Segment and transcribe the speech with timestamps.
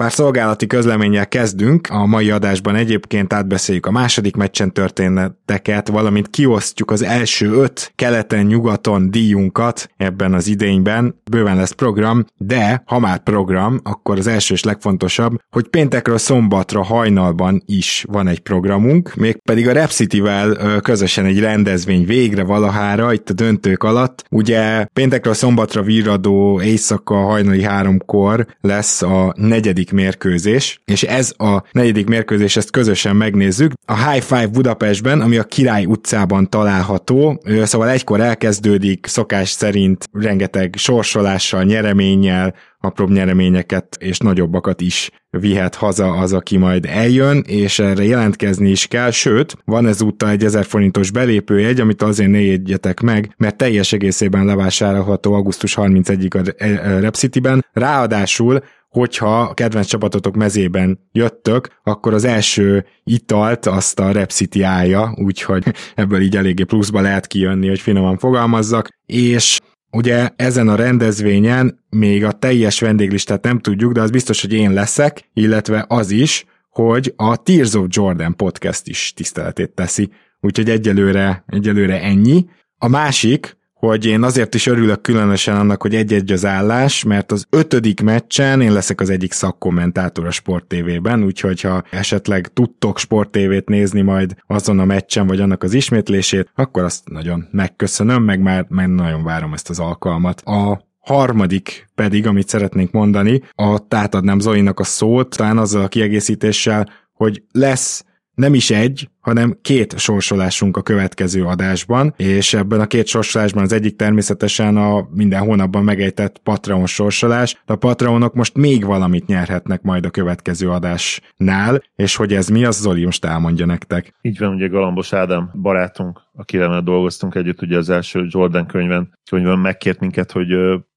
[0.00, 1.88] Pár szolgálati közleménnyel kezdünk.
[1.90, 9.10] A mai adásban egyébként átbeszéljük a második meccsen történeteket, valamint kiosztjuk az első öt keleten-nyugaton
[9.10, 11.20] díjunkat ebben az idényben.
[11.30, 16.84] Bőven lesz program, de ha már program, akkor az első és legfontosabb, hogy péntekről szombatra
[16.84, 23.30] hajnalban is van egy programunk, mégpedig a Rep City-vel közösen egy rendezvény végre valahára, itt
[23.30, 24.24] a döntők alatt.
[24.30, 32.08] Ugye péntekről szombatra virradó éjszaka hajnali háromkor lesz a negyedik mérkőzés, és ez a negyedik
[32.08, 33.72] mérkőzés, ezt közösen megnézzük.
[33.84, 40.74] A High Five Budapestben, ami a Király utcában található, szóval egykor elkezdődik, szokás szerint rengeteg
[40.76, 48.04] sorsolással, nyereménnyel, apróbb nyereményeket és nagyobbakat is vihet haza az, aki majd eljön, és erre
[48.04, 53.34] jelentkezni is kell, sőt, van ezúttal egy 1000 forintos belépőjegy, amit azért ne jegyetek meg,
[53.36, 61.08] mert teljes egészében levásárolható augusztus 31-ig a Rep City-ben, ráadásul hogyha a kedvenc csapatotok mezében
[61.12, 67.00] jöttök, akkor az első italt azt a Rep City állja, úgyhogy ebből így eléggé pluszba
[67.00, 69.58] lehet kijönni, hogy finoman fogalmazzak, és
[69.92, 74.72] Ugye ezen a rendezvényen még a teljes vendéglistát nem tudjuk, de az biztos, hogy én
[74.72, 80.10] leszek, illetve az is, hogy a Tears of Jordan podcast is tiszteletét teszi.
[80.40, 82.46] Úgyhogy egyelőre, egyelőre ennyi.
[82.78, 87.46] A másik, hogy én azért is örülök különösen annak, hogy egy-egy az állás, mert az
[87.50, 93.30] ötödik meccsen én leszek az egyik szakkommentátor a Sport TV-ben, úgyhogy ha esetleg tudtok Sport
[93.30, 98.40] TV-t nézni majd azon a meccsen, vagy annak az ismétlését, akkor azt nagyon megköszönöm, meg
[98.40, 100.40] már, már nagyon várom ezt az alkalmat.
[100.40, 106.88] A harmadik pedig, amit szeretnénk mondani, a tátadnám Zolinak a szót, talán azzal a kiegészítéssel,
[107.12, 108.04] hogy lesz
[108.40, 113.72] nem is egy, hanem két sorsolásunk a következő adásban, és ebben a két sorsolásban az
[113.72, 119.82] egyik természetesen a minden hónapban megejtett Patreon sorsolás, de a Patreonok most még valamit nyerhetnek
[119.82, 124.14] majd a következő adásnál, és hogy ez mi, az Zoli most elmondja nektek.
[124.22, 129.58] Így van, ugye Galambos Ádám barátunk, akivel dolgoztunk együtt, ugye az első Jordan könyven, könyven
[129.58, 130.48] megkért minket, hogy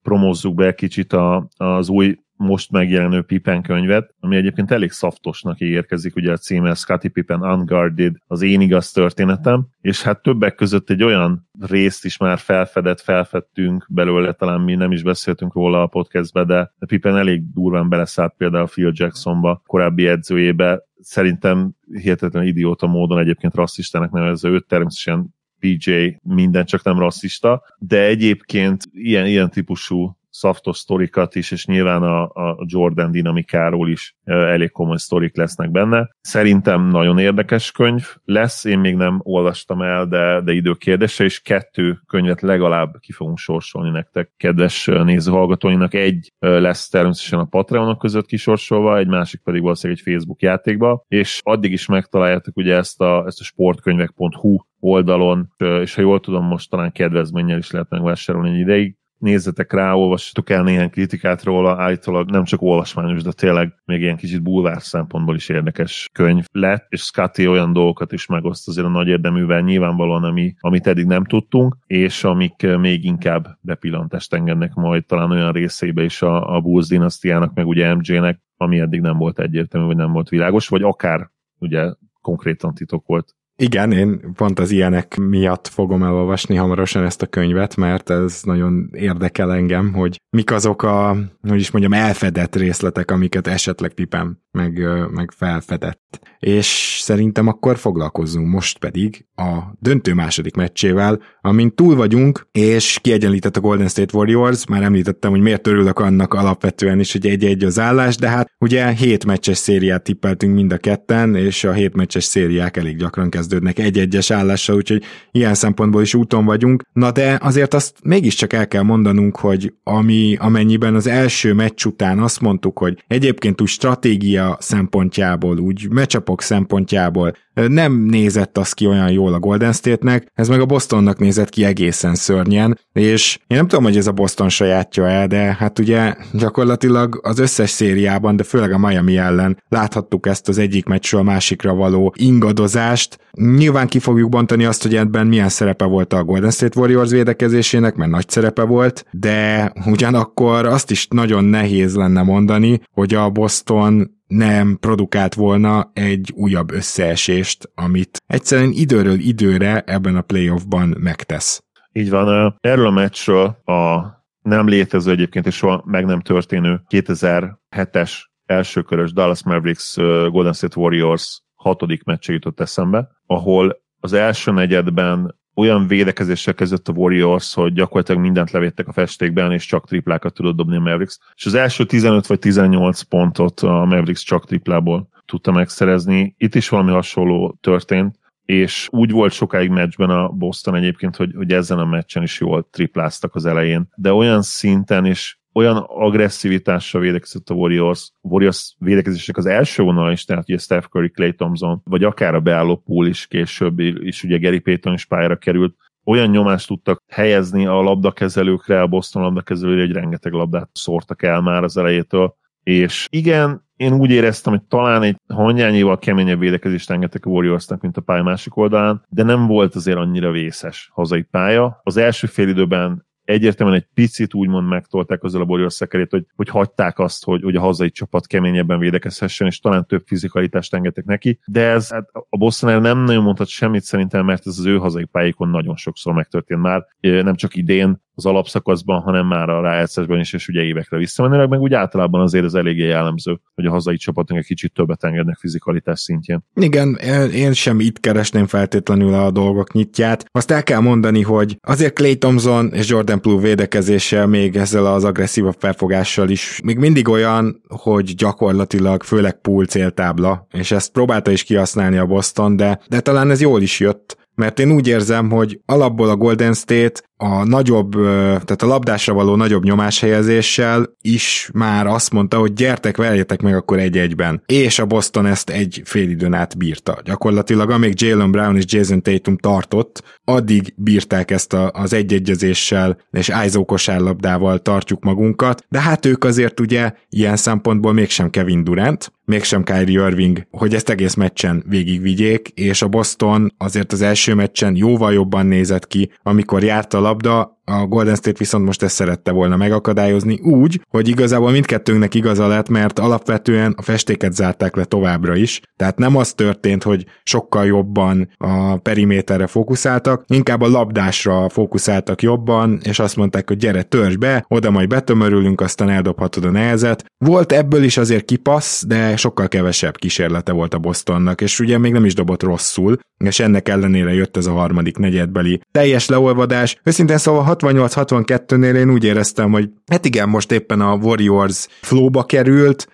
[0.01, 6.15] promózzuk be kicsit a, az új most megjelenő Pippen könyvet, ami egyébként elég szaftosnak érkezik,
[6.15, 11.03] ugye a címe Scottie Pippen Unguarded, az én igaz történetem, és hát többek között egy
[11.03, 16.43] olyan részt is már felfedett, felfedtünk belőle, talán mi nem is beszéltünk róla a podcastbe,
[16.43, 23.55] de Pippen elég durván beleszállt például Phil Jacksonba, korábbi edzőjébe, szerintem hihetetlen idióta módon egyébként
[23.55, 30.77] rasszistának nevező őt, természetesen PJ minden, csak nem rasszista, de egyébként ilyen, ilyen típusú szaftos
[30.77, 36.09] sztorikat is, és nyilván a, a Jordan dinamikáról is elég komoly sztorik lesznek benne.
[36.21, 41.99] Szerintem nagyon érdekes könyv lesz, én még nem olvastam el, de, de időkérdése, és kettő
[42.07, 45.93] könyvet legalább ki fogunk sorsolni nektek, kedves nézőhallgatóinak.
[45.93, 51.39] Egy lesz természetesen a Patreonok között kisorsolva, egy másik pedig valószínűleg egy Facebook játékba, és
[51.43, 56.69] addig is megtaláljátok ugye ezt a, ezt a sportkönyvek.hu oldalon, és ha jól tudom, most
[56.69, 62.29] talán kedvezménnyel is lehet megvásárolni egy ideig, nézzetek rá, olvassatok el néhány kritikát róla, állítólag
[62.29, 67.01] nem csak olvasmányos, de tényleg még ilyen kicsit bulvár szempontból is érdekes könyv lett, és
[67.01, 71.77] Scotty olyan dolgokat is megoszt azért a nagy érdeművel nyilvánvalóan, ami, amit eddig nem tudtunk,
[71.85, 77.53] és amik még inkább bepillantást engednek majd talán olyan részeibe is a, a Bulls dinasztiának,
[77.53, 81.29] meg ugye MJ-nek, ami eddig nem volt egyértelmű, vagy nem volt világos, vagy akár
[81.59, 87.27] ugye konkrétan titok volt igen, én pont az ilyenek miatt fogom elolvasni hamarosan ezt a
[87.27, 93.11] könyvet, mert ez nagyon érdekel engem, hogy mik azok a, hogy is mondjam, elfedett részletek,
[93.11, 96.19] amiket esetleg Pipem meg, meg felfedett.
[96.39, 103.57] És szerintem akkor foglalkozzunk most pedig a döntő második meccsével, amin túl vagyunk, és kiegyenlített
[103.57, 107.79] a Golden State Warriors, már említettem, hogy miért örülök annak alapvetően is, hogy egy-egy az
[107.79, 112.23] állás, de hát ugye hét meccses szériát tippeltünk mind a ketten, és a hét meccses
[112.23, 116.83] szériák elég gyakran kezdődnek egy-egyes állással, úgyhogy ilyen szempontból is úton vagyunk.
[116.93, 122.19] Na de azért azt mégiscsak el kell mondanunk, hogy ami, amennyiben az első meccs után
[122.19, 129.11] azt mondtuk, hogy egyébként úgy stratégia szempontjából, úgy meccsapok szempontjából nem nézett az ki olyan
[129.11, 133.67] jól a Golden State-nek, ez meg a Bostonnak nézett ki egészen szörnyen, és én nem
[133.67, 138.43] tudom, hogy ez a Boston sajátja el, de hát ugye gyakorlatilag az összes szériában, de
[138.43, 143.17] főleg a Miami ellen láthattuk ezt az egyik meccsről a másikra való ingadozást.
[143.31, 147.95] Nyilván ki fogjuk bontani azt, hogy ebben milyen szerepe volt a Golden State Warriors védekezésének,
[147.95, 154.21] mert nagy szerepe volt, de ugyanakkor azt is nagyon nehéz lenne mondani, hogy a Boston
[154.27, 157.42] nem produkált volna egy újabb összeesést,
[157.75, 161.63] amit egyszerűen időről időre ebben a playoffban megtesz.
[161.91, 162.55] Így van.
[162.59, 164.01] Erről a meccsről a
[164.41, 168.11] nem létező egyébként és soha meg nem történő 2007-es
[168.45, 169.95] elsőkörös Dallas Mavericks
[170.29, 176.91] Golden State Warriors hatodik meccse jutott eszembe, ahol az első negyedben olyan védekezéssel kezdett a
[176.91, 181.17] Warriors, hogy gyakorlatilag mindent levédtek a festékben, és csak triplákat tudott dobni a Mavericks.
[181.35, 186.35] És az első 15 vagy 18 pontot a Mavericks csak triplából tudta megszerezni.
[186.37, 191.51] Itt is valami hasonló történt, és úgy volt sokáig meccsben a Boston egyébként, hogy, hogy
[191.51, 197.49] ezen a meccsen is jól tripláztak az elején, de olyan szinten, és olyan agresszivitással védekezett
[197.49, 202.03] a Warriors, Warriors védekezések az első vonal is, tehát ugye Steph Curry, Clay Thompson, vagy
[202.03, 205.75] akár a beálló pool is később, is ugye Gary Payton is pályára került,
[206.05, 211.63] olyan nyomást tudtak helyezni a labdakezelőkre, a Boston labdakezelőre, hogy rengeteg labdát szórtak el már
[211.63, 217.29] az elejétől, és igen, én úgy éreztem, hogy talán egy hangyányival keményebb védekezést engedtek a
[217.29, 221.79] Warriorsnak, mint a pálya másik oldalán, de nem volt azért annyira vészes hazai pálya.
[221.83, 226.49] Az első fél időben egyértelműen egy picit úgymond megtolták azzal a Warriors szekerét, hogy, hogy
[226.49, 231.39] hagyták azt, hogy, hogy a hazai csapat keményebben védekezhessen, és talán több fizikalitást engedtek neki,
[231.45, 235.05] de ez hát a Boston nem nagyon mondhat semmit szerintem, mert ez az ő hazai
[235.05, 240.33] pályáikon nagyon sokszor megtörtént már, nem csak idén, az alapszakaszban, hanem már a rájátszásban is,
[240.33, 244.37] és ugye évekre visszamenőleg, meg úgy általában azért az eléggé jellemző, hogy a hazai csapatnak
[244.37, 246.45] egy kicsit többet engednek fizikalitás szintjén.
[246.55, 246.95] Igen,
[247.33, 250.25] én sem itt keresném feltétlenül a dolgok nyitját.
[250.31, 255.03] Azt el kell mondani, hogy azért Clay Thompson és Jordan Poole védekezése még ezzel az
[255.03, 261.43] agresszívabb felfogással is még mindig olyan, hogy gyakorlatilag főleg Poole céltábla, és ezt próbálta is
[261.43, 265.59] kihasználni a Boston, de, de talán ez jól is jött, mert én úgy érzem, hogy
[265.65, 272.11] alapból a Golden State a nagyobb, tehát a labdásra való nagyobb nyomáshelyezéssel is már azt
[272.11, 274.43] mondta, hogy gyertek, verjetek meg akkor egy-egyben.
[274.45, 276.97] És a Boston ezt egy fél időn át bírta.
[277.03, 283.31] Gyakorlatilag amíg Jalen Brown és Jason Tatum tartott, addig bírták ezt a, az egyegyezéssel és
[283.45, 289.63] ISO kosárlabdával tartjuk magunkat, de hát ők azért ugye ilyen szempontból mégsem Kevin Durant, mégsem
[289.63, 295.13] Kyrie Irving, hogy ezt egész meccsen végigvigyék, és a Boston azért az első meccsen jóval
[295.13, 299.57] jobban nézett ki, amikor járt a labda, a Golden State viszont most ezt szerette volna
[299.57, 305.61] megakadályozni úgy, hogy igazából mindkettőnknek igaza lett, mert alapvetően a festéket zárták le továbbra is.
[305.75, 312.79] Tehát nem az történt, hogy sokkal jobban a periméterre fókuszáltak, inkább a labdásra fókuszáltak jobban,
[312.83, 317.05] és azt mondták, hogy gyere, törzs be, oda majd betömörülünk, aztán eldobhatod a nehezet.
[317.17, 321.91] Volt ebből is azért kipassz, de sokkal kevesebb kísérlete volt a Bostonnak, és ugye még
[321.91, 326.79] nem is dobott rosszul, és ennek ellenére jött ez a harmadik negyedbeli teljes leolvadás.
[326.83, 332.87] Őszintén szóval 68-62-nél én úgy éreztem, hogy hát igen, most éppen a Warriors flóba került,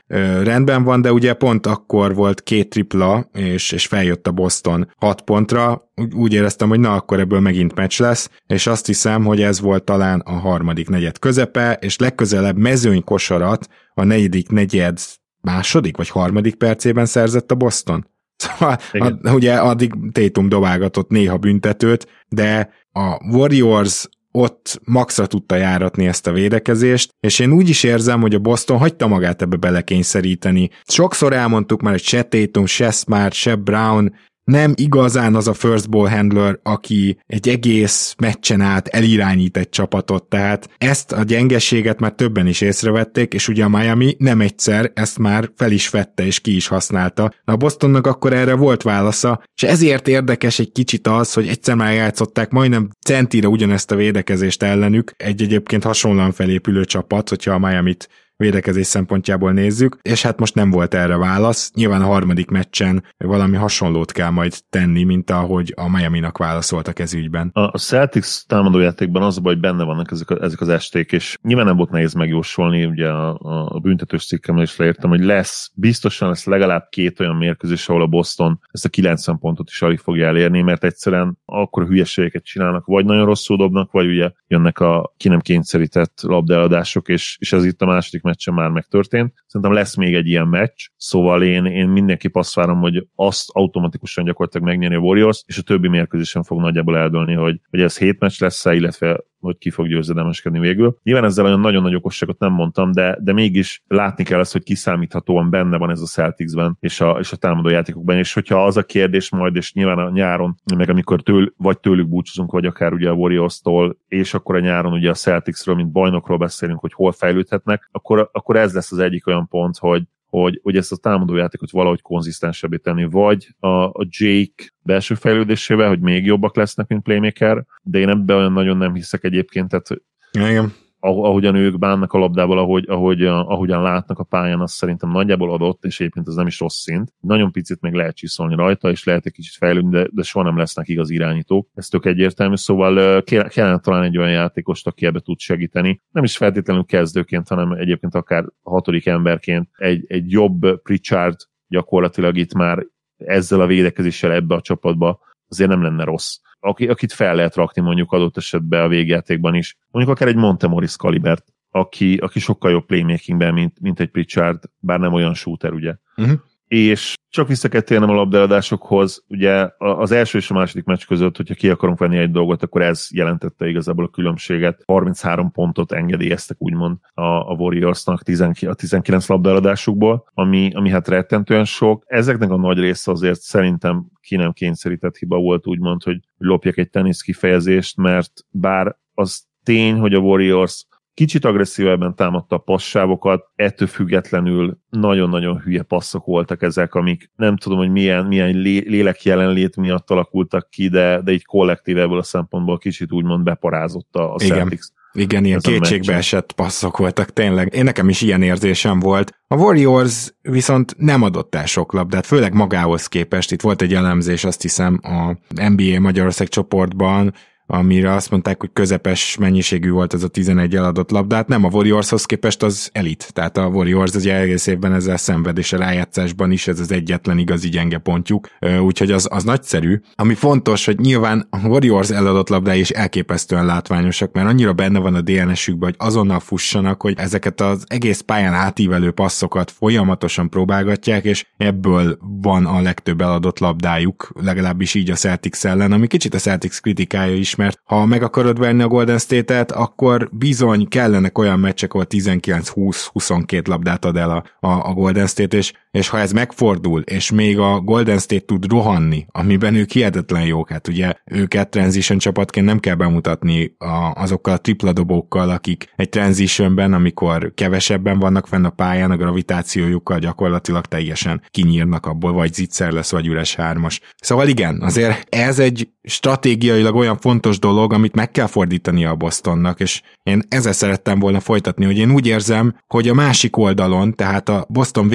[0.43, 5.21] rendben van, de ugye pont akkor volt két tripla, és, és feljött a Boston 6
[5.21, 9.59] pontra, úgy, éreztem, hogy na akkor ebből megint meccs lesz, és azt hiszem, hogy ez
[9.59, 14.97] volt talán a harmadik negyed közepe, és legközelebb mezőny kosarat a negyedik negyed
[15.41, 18.08] második vagy harmadik percében szerzett a Boston.
[18.39, 26.07] Szóval a, ugye addig Tatum dobálgatott néha büntetőt, de a Warriors ott maxra tudta járatni
[26.07, 30.69] ezt a védekezést, és én úgy is érzem, hogy a Boston hagyta magát ebbe belekényszeríteni.
[30.83, 34.15] Sokszor elmondtuk már, hogy se Tatum, se Smart, se Brown
[34.49, 40.23] nem igazán az a first ball handler, aki egy egész meccsen át elirányít egy csapatot,
[40.23, 45.17] tehát ezt a gyengeséget már többen is észrevették, és ugye a Miami nem egyszer ezt
[45.17, 47.33] már fel is vette és ki is használta.
[47.45, 51.75] Na a Bostonnak akkor erre volt válasza, és ezért érdekes egy kicsit az, hogy egyszer
[51.75, 57.59] már játszották majdnem centire ugyanezt a védekezést ellenük, egy egyébként hasonlóan felépülő csapat, hogyha a
[57.59, 58.09] Miami-t
[58.39, 61.71] védekezés szempontjából nézzük, és hát most nem volt erre válasz.
[61.75, 67.13] Nyilván a harmadik meccsen valami hasonlót kell majd tenni, mint ahogy a Miami-nak válaszoltak ez
[67.13, 67.49] ügyben.
[67.53, 71.37] A Celtics támadójátékban az a baj, hogy benne vannak ezek, a, ezek az esték, és
[71.41, 73.37] nyilván nem volt nehéz megjósolni, ugye a,
[73.75, 78.07] a büntetős cikkemben is leírtam, hogy lesz, biztosan lesz legalább két olyan mérkőzés, ahol a
[78.07, 83.05] Boston ezt a 90 pontot is alig fogja elérni, mert egyszerűen akkor hülyeségeket csinálnak, vagy
[83.05, 87.81] nagyon rosszul dobnak, vagy ugye jönnek a ki nem kényszerített labdeladások, és, és ez itt
[87.81, 89.33] a második meccsen már megtörtént.
[89.45, 94.25] Szerintem lesz még egy ilyen meccs, szóval én, én mindenki azt várom, hogy azt automatikusan
[94.25, 98.19] gyakorlatilag megnyerni a Warriors, és a többi mérkőzésen fog nagyjából eldőlni, hogy, hogy ez hét
[98.19, 100.97] meccs lesz illetve hogy ki fog győzedelmeskedni végül.
[101.03, 104.63] Nyilván ezzel olyan nagyon nagy okosságot nem mondtam, de, de mégis látni kell azt, hogy
[104.63, 108.77] kiszámíthatóan benne van ez a Celticsben és a, és a támadó játékokban, és hogyha az
[108.77, 112.93] a kérdés majd, és nyilván a nyáron, meg amikor től, vagy tőlük búcsúzunk, vagy akár
[112.93, 117.11] ugye a Warriors-tól, és akkor a nyáron ugye a Celticsről, mint bajnokról beszélünk, hogy hol
[117.11, 121.71] fejlődhetnek, akkor, akkor ez lesz az egyik olyan pont, hogy, hogy, hogy ezt a támadójátékot
[121.71, 127.65] valahogy konzisztensebbé tenni, vagy a, a Jake belső fejlődésével, hogy még jobbak lesznek, mint playmaker,
[127.81, 129.87] de én ebben olyan nagyon nem hiszek egyébként, tehát
[130.31, 135.51] Igen ahogyan ők bánnak a labdával, ahogy, ahogy, ahogyan látnak a pályán, az szerintem nagyjából
[135.51, 137.13] adott, és egyébként ez nem is rossz szint.
[137.19, 140.57] Nagyon picit még lehet csiszolni rajta, és lehet egy kicsit fejlődni, de, de soha nem
[140.57, 141.67] lesznek igaz irányítók.
[141.73, 146.01] Ez tök egyértelmű, szóval kellene talán egy olyan játékost, aki ebbe tud segíteni.
[146.11, 151.35] Nem is feltétlenül kezdőként, hanem egyébként akár hatodik emberként egy, egy jobb Pritchard
[151.67, 152.85] gyakorlatilag itt már
[153.17, 158.11] ezzel a védekezéssel ebbe a csapatba azért nem lenne rossz akit fel lehet rakni mondjuk
[158.11, 159.77] adott esetben a végjátékban is.
[159.91, 164.99] Mondjuk akár egy Montemoris kalibert, aki, aki sokkal jobb playmakingben, mint, mint egy Pritchard, bár
[164.99, 165.95] nem olyan shooter, ugye.
[166.15, 166.39] Uh-huh
[166.69, 171.37] és csak vissza kell térnem a labdaadásokhoz, ugye az első és a második meccs között,
[171.37, 174.83] hogyha ki akarunk venni egy dolgot, akkor ez jelentette igazából a különbséget.
[174.85, 178.21] 33 pontot engedélyeztek úgymond a, a Warriorsnak
[178.61, 182.03] a 19 labdaadásukból, ami, ami hát rettentően sok.
[182.07, 186.89] Ezeknek a nagy része azért szerintem ki nem kényszerített hiba volt úgymond, hogy lopjak egy
[186.89, 190.85] tenisz kifejezést, mert bár az tény, hogy a Warriors
[191.19, 197.77] kicsit agresszívebben támadta a passávokat, ettől függetlenül nagyon-nagyon hülye passzok voltak ezek, amik nem tudom,
[197.77, 202.77] hogy milyen, milyen lélek jelenlét miatt alakultak ki, de, de így kollektív ebből a szempontból
[202.77, 204.57] kicsit úgymond beparázott a, a Igen.
[204.57, 204.85] Celtics.
[205.13, 207.73] Igen, ilyen kétségbe esett passzok voltak, tényleg.
[207.73, 209.39] Én nekem is ilyen érzésem volt.
[209.47, 213.51] A Warriors viszont nem adott el sok labdát, főleg magához képest.
[213.51, 215.37] Itt volt egy elemzés, azt hiszem, a
[215.69, 217.33] NBA Magyarország csoportban,
[217.71, 222.25] amire azt mondták, hogy közepes mennyiségű volt ez a 11 eladott labdát, nem a Warriorshoz
[222.25, 226.67] képest az elit, tehát a Warriors az egész évben ezzel szenved, és a rájátszásban is
[226.67, 228.47] ez az egyetlen igazi gyenge pontjuk,
[228.81, 229.99] úgyhogy az, az nagyszerű.
[230.15, 235.15] Ami fontos, hogy nyilván a Warriors eladott labdái is elképesztően látványosak, mert annyira benne van
[235.15, 241.45] a DNS-ükben, hogy azonnal fussanak, hogy ezeket az egész pályán átívelő passzokat folyamatosan próbálgatják, és
[241.57, 246.81] ebből van a legtöbb eladott labdájuk, legalábbis így a Celtics ellen, ami kicsit a Celtics
[246.81, 251.93] kritikája is, mert ha meg akarod venni a Golden State-et, akkor bizony kellenek olyan meccsek,
[251.93, 257.01] ahol 19-20-22 labdát ad el a, a, a Golden State, és, és ha ez megfordul,
[257.01, 262.17] és még a Golden State tud rohanni, amiben ők hihetetlen jók, hát ugye őket transition
[262.17, 268.47] csapatként nem kell bemutatni a, azokkal a tripla dobókkal, akik egy transitionben, amikor kevesebben vannak
[268.47, 274.01] fenn a pályán, a gravitációjukkal gyakorlatilag teljesen kinyírnak abból, vagy zicser lesz, vagy üres hármas.
[274.21, 279.79] Szóval igen, azért ez egy stratégiailag olyan fontos dolog, amit meg kell fordítani a Bostonnak,
[279.79, 284.49] és én ezzel szerettem volna folytatni, hogy én úgy érzem, hogy a másik oldalon, tehát
[284.49, 285.07] a Boston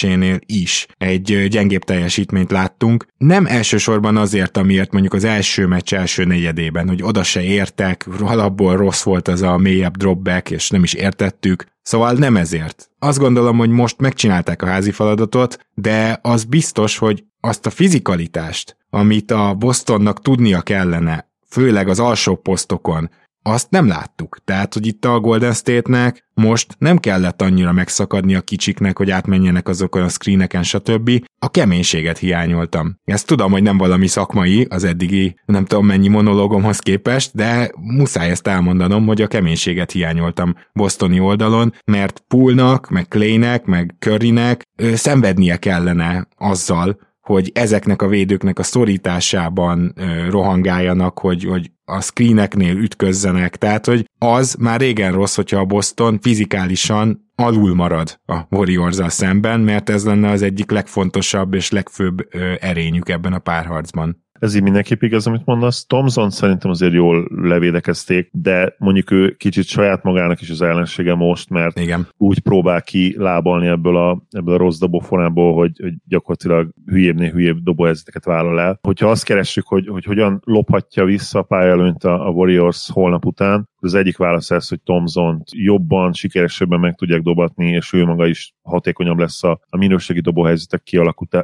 [0.00, 3.06] védekezésénél is egy gyengébb teljesítményt láttunk.
[3.16, 8.76] Nem elsősorban azért, amiért mondjuk az első meccs első negyedében, hogy oda se értek, alapból
[8.76, 12.90] rossz volt az a mélyebb dropback, és nem is értettük, Szóval nem ezért.
[12.98, 18.76] Azt gondolom, hogy most megcsinálták a házi feladatot, de az biztos, hogy azt a fizikalitást,
[18.90, 23.10] amit a Bostonnak tudnia kellene, főleg az alsó posztokon,
[23.50, 24.38] azt nem láttuk.
[24.44, 29.68] Tehát, hogy itt a Golden State-nek most nem kellett annyira megszakadni a kicsiknek, hogy átmenjenek
[29.68, 31.10] azokon a screeneken, stb.
[31.38, 32.96] A keménységet hiányoltam.
[33.04, 38.30] Ezt tudom, hogy nem valami szakmai az eddigi, nem tudom mennyi monológomhoz képest, de muszáj
[38.30, 44.62] ezt elmondanom, hogy a keménységet hiányoltam Bostoni oldalon, mert Poolnak, meg Claynek, meg Currynek
[44.94, 49.94] szenvednie kellene azzal, hogy ezeknek a védőknek a szorításában
[50.28, 56.18] rohangáljanak, hogy, hogy a screeneknél ütközzenek, tehát hogy az már régen rossz, hogyha a Boston
[56.20, 62.28] fizikálisan alul marad a warriors szemben, mert ez lenne az egyik legfontosabb és legfőbb
[62.60, 64.24] erényük ebben a párharcban.
[64.40, 65.86] Ez így mindenképp igaz, amit mondasz.
[65.86, 71.50] Thompson szerintem azért jól levédekezték, de mondjuk ő kicsit saját magának is az ellensége most,
[71.50, 72.08] mert Igen.
[72.16, 77.58] úgy próbál ki lábalni ebből a, ebből a rossz dobóformából, hogy, hogy gyakorlatilag hülyébbnél hülyébb
[77.58, 78.78] dobóhelyzeteket vállal el.
[78.82, 83.68] Hogyha azt keressük, hogy, hogy hogyan lophatja vissza a pályelőnt a, a Warriors holnap után,
[83.80, 88.54] az egyik válasz ez, hogy Tomzont jobban, sikeresebben meg tudják dobatni, és ő maga is
[88.62, 90.82] hatékonyabb lesz a, a minőségi dobóhelyzetek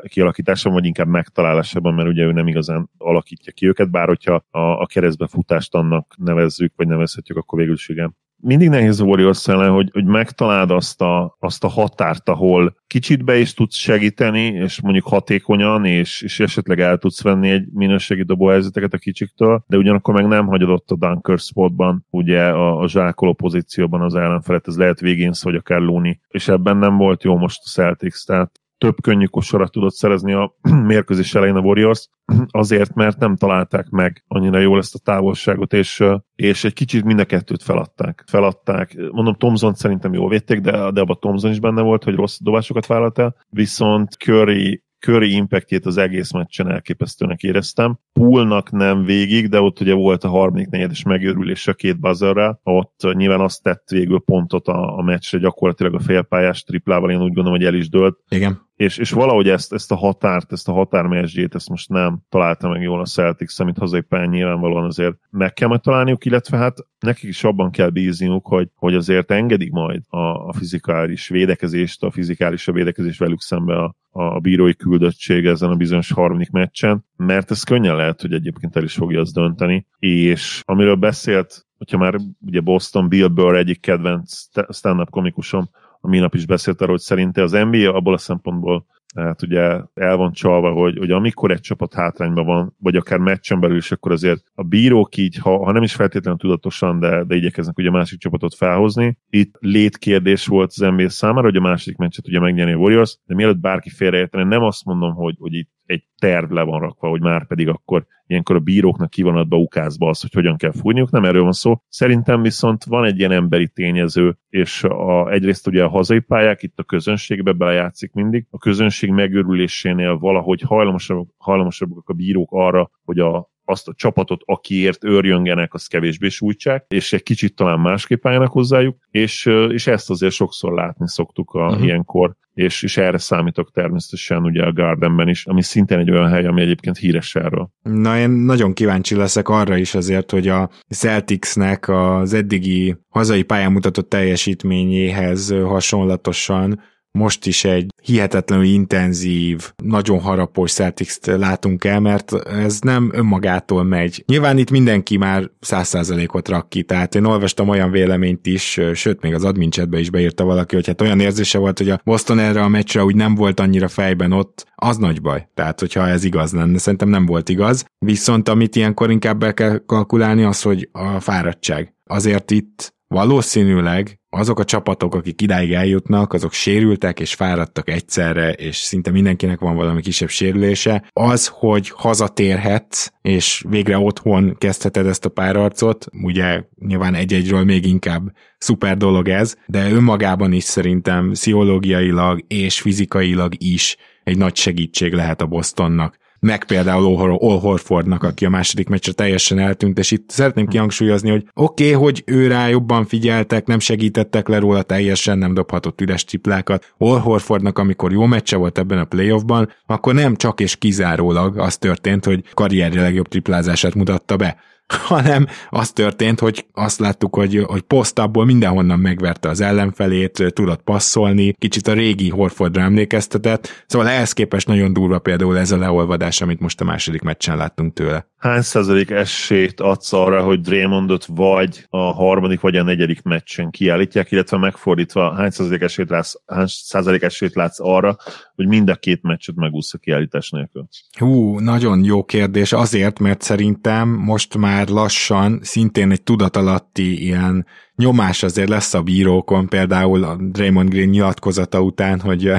[0.08, 4.60] kialakításában, vagy inkább megtalálásában, mert ugye ő nem igazán alakítja ki őket, bár hogyha a,
[4.60, 9.70] a keresztbe futást annak nevezzük, vagy nevezhetjük, akkor végül is igen mindig nehéz Warriors ellen,
[9.70, 14.80] hogy, hogy megtaláld azt a, azt a határt, ahol kicsit be is tudsz segíteni, és
[14.80, 20.14] mondjuk hatékonyan, és, és esetleg el tudsz venni egy minőségi dobóhelyzeteket a kicsiktől, de ugyanakkor
[20.14, 24.76] meg nem hagyod ott a dunker spotban, ugye a, a zsákoló pozícióban az ellenfelet, ez
[24.76, 29.00] lehet végén vagy akár Looney, és ebben nem volt jó most a Celtics, tehát több
[29.02, 30.56] könnyű kosarat tudott szerezni a
[30.86, 32.08] mérkőzés elején a Warriors,
[32.46, 36.04] azért, mert nem találták meg annyira jól ezt a távolságot, és,
[36.34, 38.24] és egy kicsit mind a kettőt feladták.
[38.26, 38.96] Feladták.
[39.10, 42.86] Mondom, Tomzon szerintem jól védték, de, de abban Tomzon is benne volt, hogy rossz dobásokat
[42.86, 47.98] vállalt el, viszont Curry Curry impactjét az egész meccsen elképesztőnek éreztem.
[48.12, 53.00] Poolnak nem végig, de ott ugye volt a harmadik negyedes megőrülés a két buzzerrel, ott
[53.12, 57.58] nyilván azt tett végül pontot a, a meccsre gyakorlatilag a félpályás triplával, én úgy gondolom,
[57.58, 58.18] hogy el is dőlt.
[58.28, 62.68] Igen és, és valahogy ezt, ezt a határt, ezt a határmesdjét, ezt most nem találta
[62.68, 66.76] meg jól a Celtics, amit hazai pályán nyilvánvalóan azért meg kell majd találniuk, illetve hát
[66.98, 72.10] nekik is abban kell bízniuk, hogy, hogy azért engedik majd a, a fizikális védekezést, a
[72.10, 77.50] fizikális a védekezést velük szembe a, a bírói küldöttség ezen a bizonyos harmadik meccsen, mert
[77.50, 82.16] ez könnyen lehet, hogy egyébként el is fogja azt dönteni, és amiről beszélt, hogyha már
[82.46, 85.68] ugye Boston Bill Burr egyik kedvenc stand-up komikusom,
[86.06, 90.16] a minap is beszélt arról, hogy szerinte az NBA abból a szempontból hát ugye el
[90.16, 94.12] van csalva, hogy, hogy amikor egy csapat hátrányban van, vagy akár meccsen belül is, akkor
[94.12, 97.92] azért a bírók így, ha, ha nem is feltétlenül tudatosan, de, de igyekeznek ugye a
[97.92, 99.18] másik csapatot felhozni.
[99.30, 103.34] Itt létkérdés volt az NBA számára, hogy a másik meccset ugye megnyerni a Warriors, de
[103.34, 107.20] mielőtt bárki félreértene, nem azt mondom, hogy, hogy itt egy terv le van rakva, hogy
[107.20, 111.24] már pedig akkor ilyenkor a bíróknak ki van ukázba az, hogy hogyan kell fújniuk, nem
[111.24, 111.74] erről van szó.
[111.88, 116.78] Szerintem viszont van egy ilyen emberi tényező, és a, egyrészt ugye a hazai pályák itt
[116.78, 118.46] a közönségbe belejátszik mindig.
[118.50, 125.04] A közönség megőrülésénél valahogy hajlamosabbak, hajlamosabbak a bírók arra, hogy a, azt a csapatot, akiért
[125.04, 130.32] őrjöngenek, azt kevésbé sújtsák, és egy kicsit talán másképp álljanak hozzájuk, és, és ezt azért
[130.32, 131.84] sokszor látni szoktuk a uh-huh.
[131.84, 136.46] ilyenkor, és, és erre számítok természetesen ugye a Gardenben is, ami szintén egy olyan hely,
[136.46, 137.70] ami egyébként híres erről.
[137.82, 143.72] Na én nagyon kíváncsi leszek arra is azért, hogy a Celticsnek az eddigi hazai pályán
[143.72, 146.80] mutatott teljesítményéhez hasonlatosan
[147.16, 154.24] most is egy hihetetlenül intenzív, nagyon harapós celtics látunk el, mert ez nem önmagától megy.
[154.26, 159.22] Nyilván itt mindenki már száz százalékot rak ki, tehát én olvastam olyan véleményt is, sőt,
[159.22, 162.38] még az admin chatbe is beírta valaki, hogy hát olyan érzése volt, hogy a Boston
[162.38, 165.48] erre a meccsre úgy nem volt annyira fejben ott, az nagy baj.
[165.54, 167.84] Tehát, hogyha ez igaz lenne, szerintem nem volt igaz.
[167.98, 171.94] Viszont amit ilyenkor inkább be kell kalkulálni, az, hogy a fáradtság.
[172.04, 178.76] Azért itt valószínűleg azok a csapatok, akik idáig eljutnak, azok sérültek és fáradtak egyszerre, és
[178.76, 181.10] szinte mindenkinek van valami kisebb sérülése.
[181.12, 188.32] Az, hogy hazatérhetsz, és végre otthon kezdheted ezt a párarcot, ugye nyilván egy-egyről még inkább
[188.58, 195.40] szuper dolog ez, de önmagában is szerintem pszichológiailag és fizikailag is egy nagy segítség lehet
[195.40, 200.66] a Bostonnak meg például All Horfordnak, aki a második meccsre teljesen eltűnt, és itt szeretném
[200.66, 205.54] kihangsúlyozni, hogy oké, okay, hogy ő rá jobban figyeltek, nem segítettek le róla teljesen, nem
[205.54, 206.94] dobhatott üres triplákat.
[206.98, 211.76] All Horfordnak, amikor jó meccse volt ebben a playoffban, akkor nem csak és kizárólag az
[211.76, 214.56] történt, hogy karrierje legjobb triplázását mutatta be,
[215.08, 221.52] hanem az történt, hogy azt láttuk, hogy, hogy posztabból mindenhonnan megverte az ellenfelét, tudott passzolni,
[221.52, 226.60] kicsit a régi Horfordra emlékeztetett, szóval ehhez képest nagyon durva például ez a leolvadás, amit
[226.60, 228.26] most a második meccsen láttunk tőle.
[228.38, 234.30] Hány százalék esélyt adsz arra, hogy Draymondot vagy a harmadik, vagy a negyedik meccsen kiállítják,
[234.30, 238.16] illetve megfordítva hány százalék esélyt látsz, hány százalék esélyt látsz arra,
[238.56, 240.86] hogy mind a két meccset megúsz a kiállítás nélkül?
[241.18, 247.66] Hú, nagyon jó kérdés, azért, mert szerintem most már lassan szintén egy tudatalatti ilyen
[247.96, 252.52] nyomás azért lesz a bírókon, például a Draymond Green nyilatkozata után, hogy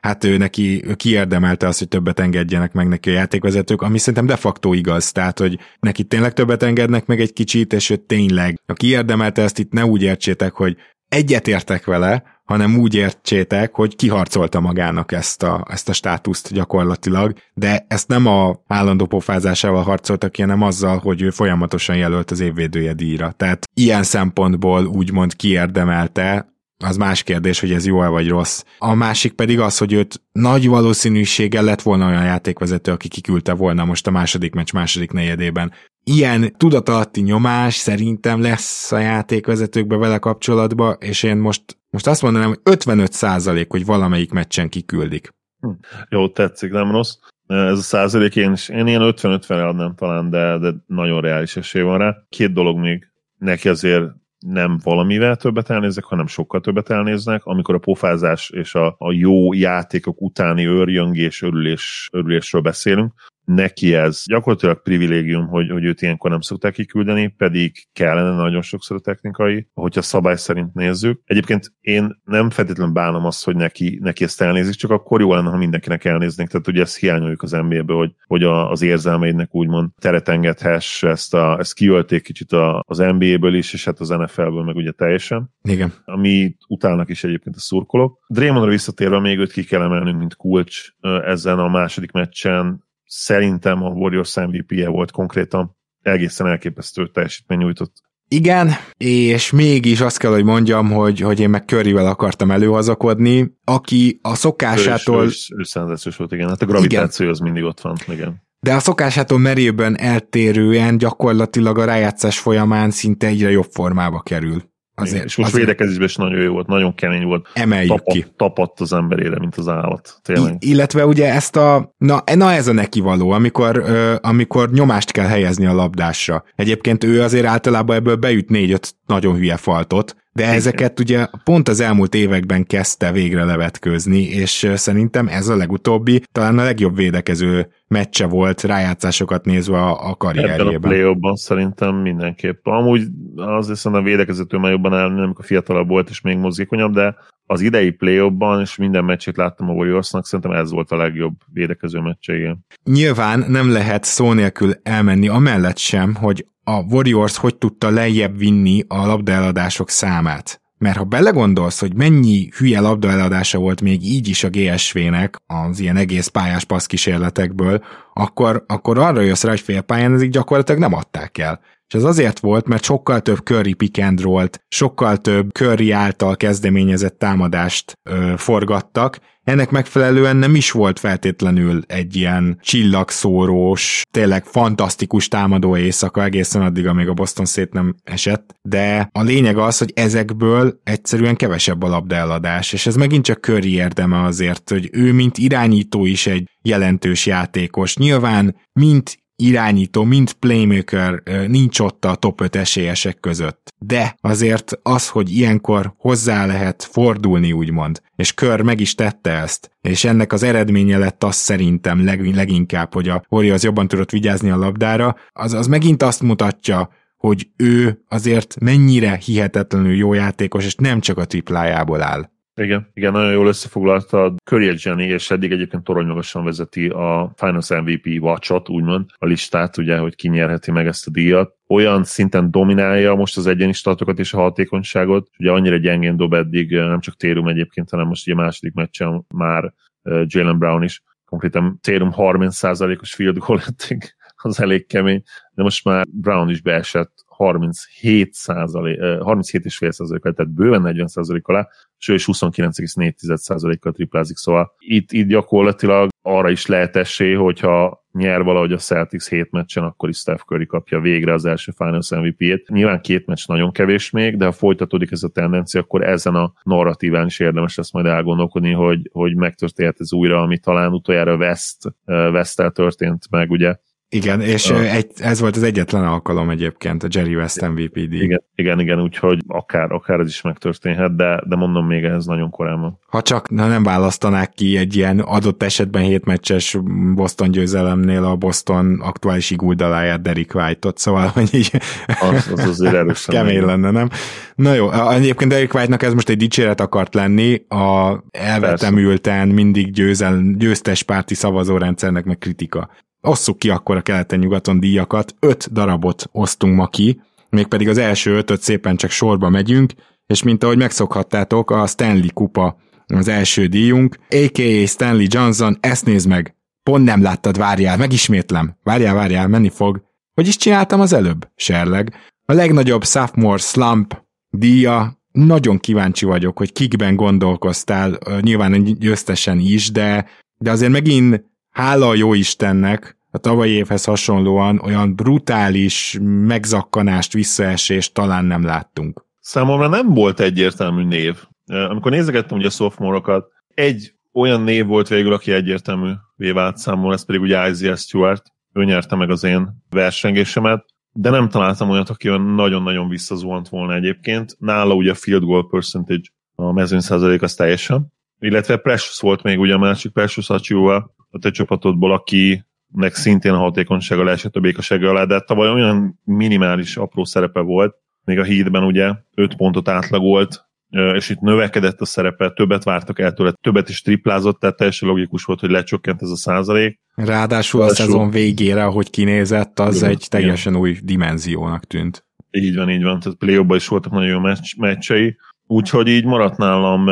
[0.00, 4.26] hát ő neki ő kiérdemelte azt, hogy többet engedjenek meg neki a játékvezetők, ami szerintem
[4.26, 8.60] de facto igaz, tehát hogy neki tényleg többet engednek meg egy kicsit, és ő tényleg,
[8.66, 10.76] a kiérdemelte ezt itt ne úgy értsétek, hogy
[11.08, 17.84] egyetértek vele, hanem úgy értsétek, hogy kiharcolta magának ezt a, ezt a státuszt gyakorlatilag, de
[17.88, 22.92] ezt nem a állandó pofázásával harcolta ki, hanem azzal, hogy ő folyamatosan jelölt az évvédője
[22.92, 23.32] díjra.
[23.36, 28.62] Tehát ilyen szempontból úgymond kiérdemelte, az más kérdés, hogy ez jó-e vagy rossz.
[28.78, 33.84] A másik pedig az, hogy őt nagy valószínűséggel lett volna olyan játékvezető, aki kiküldte volna
[33.84, 35.72] most a második meccs második negyedében.
[36.04, 42.48] Ilyen tudatalatti nyomás szerintem lesz a játékvezetőkbe vele kapcsolatban, és én most, most azt mondanám,
[42.48, 45.30] hogy 55 százalék, hogy valamelyik meccsen kiküldik.
[45.60, 45.70] Hm.
[46.08, 47.14] Jó, tetszik, nem rossz.
[47.46, 51.82] Ez a százalék, én, is, én ilyen 50-50-re adnám talán, de, de nagyon reális esély
[51.82, 52.16] van rá.
[52.28, 54.04] Két dolog még neki azért
[54.38, 59.52] nem valamivel többet elnéznek, hanem sokkal többet elnéznek, amikor a pofázás és a, a jó
[59.52, 63.12] játékok utáni őrjöngés, örülés, örülésről beszélünk,
[63.54, 68.96] neki ez gyakorlatilag privilégium, hogy, hogy őt ilyenkor nem szokták kiküldeni, pedig kellene nagyon sokszor
[68.96, 71.20] a technikai, hogyha szabály szerint nézzük.
[71.24, 75.50] Egyébként én nem feltétlenül bánom azt, hogy neki, neki ezt elnézik, csak akkor jó lenne,
[75.50, 76.50] ha mindenkinek elnéznénk.
[76.50, 81.34] Tehát ugye ezt hiányoljuk az NBA-ből, hogy, hogy a, az érzelmeidnek úgymond teret engedhess, ezt,
[81.34, 85.50] a, ezt kiölték kicsit a, az NBA-ből is, és hát az NFL-ből meg ugye teljesen.
[85.62, 85.92] Igen.
[86.04, 88.18] Ami utálnak is egyébként a szurkolók.
[88.28, 90.88] Draymondra visszatérve még őt ki kell emelnünk, mint kulcs
[91.24, 95.76] ezen a második meccsen szerintem a Warriors MVP-je volt konkrétan.
[96.02, 97.92] Egészen elképesztő teljesítmény nyújtott.
[98.28, 104.18] Igen, és mégis azt kell, hogy mondjam, hogy, hogy én meg Curryvel akartam előhazakodni, aki
[104.22, 105.24] a szokásától...
[105.24, 106.48] Ő, is, ő, ő volt, igen.
[106.48, 107.38] Hát a gravitáció igen.
[107.38, 108.42] az mindig ott van, igen.
[108.60, 114.62] De a szokásától merőben eltérően gyakorlatilag a rájátszás folyamán szinte egyre jobb formába kerül.
[115.00, 115.66] Azért, és most azért...
[115.66, 117.48] védekezésben is nagyon jó volt, nagyon kemény volt.
[117.52, 118.26] Emeljük tapadt, ki.
[118.36, 120.14] Tapadt az emberére, mint az állat.
[120.22, 120.56] Tényleg.
[120.58, 125.10] I- illetve ugye ezt a, na, na ez a neki való, amikor, ö, amikor nyomást
[125.10, 126.44] kell helyezni a labdásra.
[126.56, 131.80] Egyébként ő azért általában ebből beüt négy-öt nagyon hülye faltot, de ezeket ugye pont az
[131.80, 138.26] elmúlt években kezdte végre levetkőzni, és szerintem ez a legutóbbi, talán a legjobb védekező meccse
[138.26, 140.92] volt rájátszásokat nézve a, a karrierjében.
[140.92, 142.66] Ebben a szerintem mindenképp.
[142.66, 143.02] Amúgy
[143.36, 147.16] azért szerintem a védekezőtől már jobban állni, amikor fiatalabb volt és még mozgékonyabb, de
[147.50, 152.00] az idei play és minden meccsét láttam a Warriorsnak, szerintem ez volt a legjobb védekező
[152.00, 152.66] meccse, igen.
[152.84, 158.84] Nyilván nem lehet szó nélkül elmenni amellett sem, hogy a Warriors hogy tudta lejjebb vinni
[158.88, 160.60] a labdaeladások számát.
[160.78, 165.96] Mert ha belegondolsz, hogy mennyi hülye labdaeladása volt még így is a GSV-nek az ilyen
[165.96, 167.84] egész pályás passzkísérletekből,
[168.14, 171.60] akkor, akkor arra jössz rá, hogy félpályán ezek gyakorlatilag nem adták el.
[171.90, 176.36] És ez azért volt, mert sokkal több Curry pick and roll-t, sokkal több Curry által
[176.36, 185.28] kezdeményezett támadást ö, forgattak, ennek megfelelően nem is volt feltétlenül egy ilyen csillagszórós, tényleg fantasztikus
[185.28, 189.92] támadó éjszaka egészen addig, amíg a Boston szét nem esett, de a lényeg az, hogy
[189.94, 195.38] ezekből egyszerűen kevesebb a labdaeladás, és ez megint csak Curry érdeme azért, hogy ő mint
[195.38, 197.96] irányító is egy jelentős játékos.
[197.96, 203.68] Nyilván mint irányító, mint playmaker nincs ott a top 5 esélyesek között.
[203.78, 209.70] De azért az, hogy ilyenkor hozzá lehet fordulni, úgymond, és Kör meg is tette ezt,
[209.80, 214.50] és ennek az eredménye lett az szerintem leg, leginkább, hogy a Warriors jobban tudott vigyázni
[214.50, 220.74] a labdára, az, az megint azt mutatja, hogy ő azért mennyire hihetetlenül jó játékos, és
[220.74, 222.30] nem csak a triplájából áll.
[222.60, 227.70] Igen, igen, nagyon jól összefoglalta a Curry Jenny, és eddig egyébként toronymagasan vezeti a Finals
[227.70, 231.56] MVP watchot, úgymond, a listát, ugye, hogy ki nyerheti meg ezt a díjat.
[231.66, 236.70] Olyan szinten dominálja most az egyéni statokat és a hatékonyságot, ugye annyira gyengén dob eddig,
[236.70, 242.12] nem csak Térum egyébként, hanem most ugye második meccsen már Jalen Brown is, konkrétan Térum
[242.16, 248.98] 30%-os field goal eddig, az elég kemény, de most már Brown is beesett 37 százalék,
[249.00, 251.68] 37,5 százalékkal, tehát bőven 40 százalék alá,
[252.00, 258.42] és is 29,4 százalékkal triplázik, szóval itt, itt gyakorlatilag arra is lehet esély, hogyha nyer
[258.42, 262.68] valahogy a Celtics 7 meccsen, akkor is Steph Curry kapja végre az első Finals MVP-t.
[262.68, 266.52] Nyilván két meccs nagyon kevés még, de ha folytatódik ez a tendencia, akkor ezen a
[266.62, 271.76] narratíván is érdemes lesz majd elgondolkodni, hogy, hogy megtörténhet ez újra, ami talán utoljára West,
[272.06, 273.76] West történt meg, ugye
[274.12, 278.12] igen, és uh, egy, ez volt az egyetlen alkalom egyébként a Jerry West MVP-D.
[278.12, 282.50] Igen, igen, igen, úgyhogy akár, akár ez is megtörténhet, de, de mondom még ez nagyon
[282.50, 282.98] korán van.
[283.06, 286.78] Ha csak ha nem választanák ki egy ilyen adott esetben hétmeccses
[287.14, 291.80] Boston győzelemnél a Boston aktuális iguldaláját Derek White-ot, szóval hogy így
[292.20, 293.34] az, az azért erősen.
[293.34, 294.08] kemény lenne, nem?
[294.54, 300.42] Na jó, egyébként Derek White-nak ez most egy dicséret akart lenni, a elvetemülten mindig győzel,
[300.56, 302.90] győztes párti szavazórendszernek meg kritika
[303.20, 308.62] osszuk ki akkor a keleten-nyugaton díjakat, öt darabot osztunk ma ki, mégpedig az első ötöt
[308.62, 309.92] szépen csak sorba megyünk,
[310.26, 314.86] és mint ahogy megszokhattátok, a Stanley kupa az első díjunk, a.k.a.
[314.86, 320.02] Stanley Johnson, ezt nézd meg, pont nem láttad, várjál, megismétlem, várjál, várjál, menni fog.
[320.34, 321.48] Hogy is csináltam az előbb?
[321.56, 322.14] Serleg.
[322.44, 330.26] A legnagyobb sophomore slump díja, nagyon kíváncsi vagyok, hogy kikben gondolkoztál, nyilván győztesen is, de,
[330.58, 331.44] de azért megint
[331.80, 339.24] hála a jó Istennek, a tavalyi évhez hasonlóan olyan brutális megzakkanást, visszaesést talán nem láttunk.
[339.40, 341.36] Számomra nem volt egyértelmű név.
[341.66, 343.42] Amikor nézegettem ugye a sophomore
[343.74, 348.46] egy olyan név volt végül, aki egyértelmű vált számomra, ez pedig ugye Isaiah Stewart.
[348.72, 353.94] Ő nyerte meg az én versengésemet, de nem találtam olyat, aki olyan nagyon-nagyon visszazuhant volna
[353.94, 354.56] egyébként.
[354.58, 358.12] Nála ugye a field goal percentage, a mezőny százalék az teljesen.
[358.38, 363.52] Illetve Precious volt még ugye a másik Precious Achiuva a te csapatodból, aki meg szintén
[363.52, 368.44] a hatékonysága leesett a békasága alá, de tavaly olyan minimális apró szerepe volt, még a
[368.44, 370.68] hídben ugye 5 pontot átlagolt,
[371.14, 375.44] és itt növekedett a szerepe, többet vártak el tőle, többet is triplázott, tehát teljesen logikus
[375.44, 377.00] volt, hogy lecsökkent ez a százalék.
[377.14, 380.84] Ráadásul a szezon végére, ahogy kinézett, az igen, egy teljesen igen.
[380.84, 382.24] új dimenziónak tűnt.
[382.50, 385.36] Így van, így van, tehát play is voltak nagyon jó meccs, meccsei,
[385.70, 387.08] úgyhogy így maradt nálam.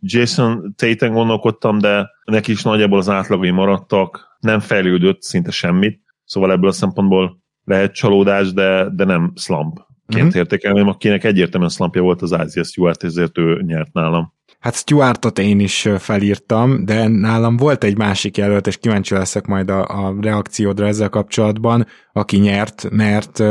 [0.00, 6.52] Jason Tatum gondolkodtam, de neki is nagyjából az átlagai maradtak, nem fejlődött szinte semmit, szóval
[6.52, 10.38] ebből a szempontból lehet csalódás, de, de nem slump ként mm-hmm.
[10.38, 14.32] értékelném, akinek egyértelműen slumpja volt az Ázia Stuart, ezért ő nyert nálam.
[14.58, 19.70] Hát Stuartot én is felírtam, de nálam volt egy másik jelölt, és kíváncsi leszek majd
[19.70, 23.42] a, a reakciódra ezzel kapcsolatban, aki nyert, mert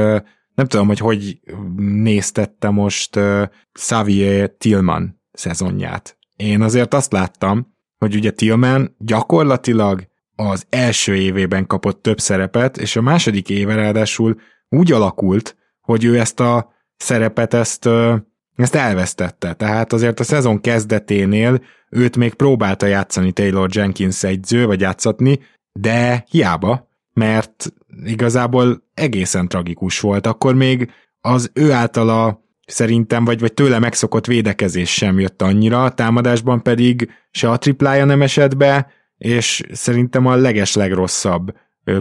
[0.59, 1.39] nem tudom, hogy hogy
[1.77, 6.17] néztette most uh, Xavier Tillman szezonját.
[6.35, 12.95] Én azért azt láttam, hogy ugye Tillman gyakorlatilag az első évében kapott több szerepet, és
[12.95, 17.89] a második éve ráadásul úgy alakult, hogy ő ezt a szerepet, ezt,
[18.55, 19.53] ezt elvesztette.
[19.53, 25.39] Tehát azért a szezon kezdeténél őt még próbálta játszani Taylor Jenkins egyző, vagy játszatni,
[25.71, 26.88] de hiába,
[27.19, 27.73] mert
[28.05, 30.27] igazából egészen tragikus volt.
[30.27, 35.93] Akkor még az ő általa szerintem, vagy, vagy tőle megszokott védekezés sem jött annyira, a
[35.93, 41.53] támadásban pedig se a triplája nem esett be, és szerintem a leges legrosszabb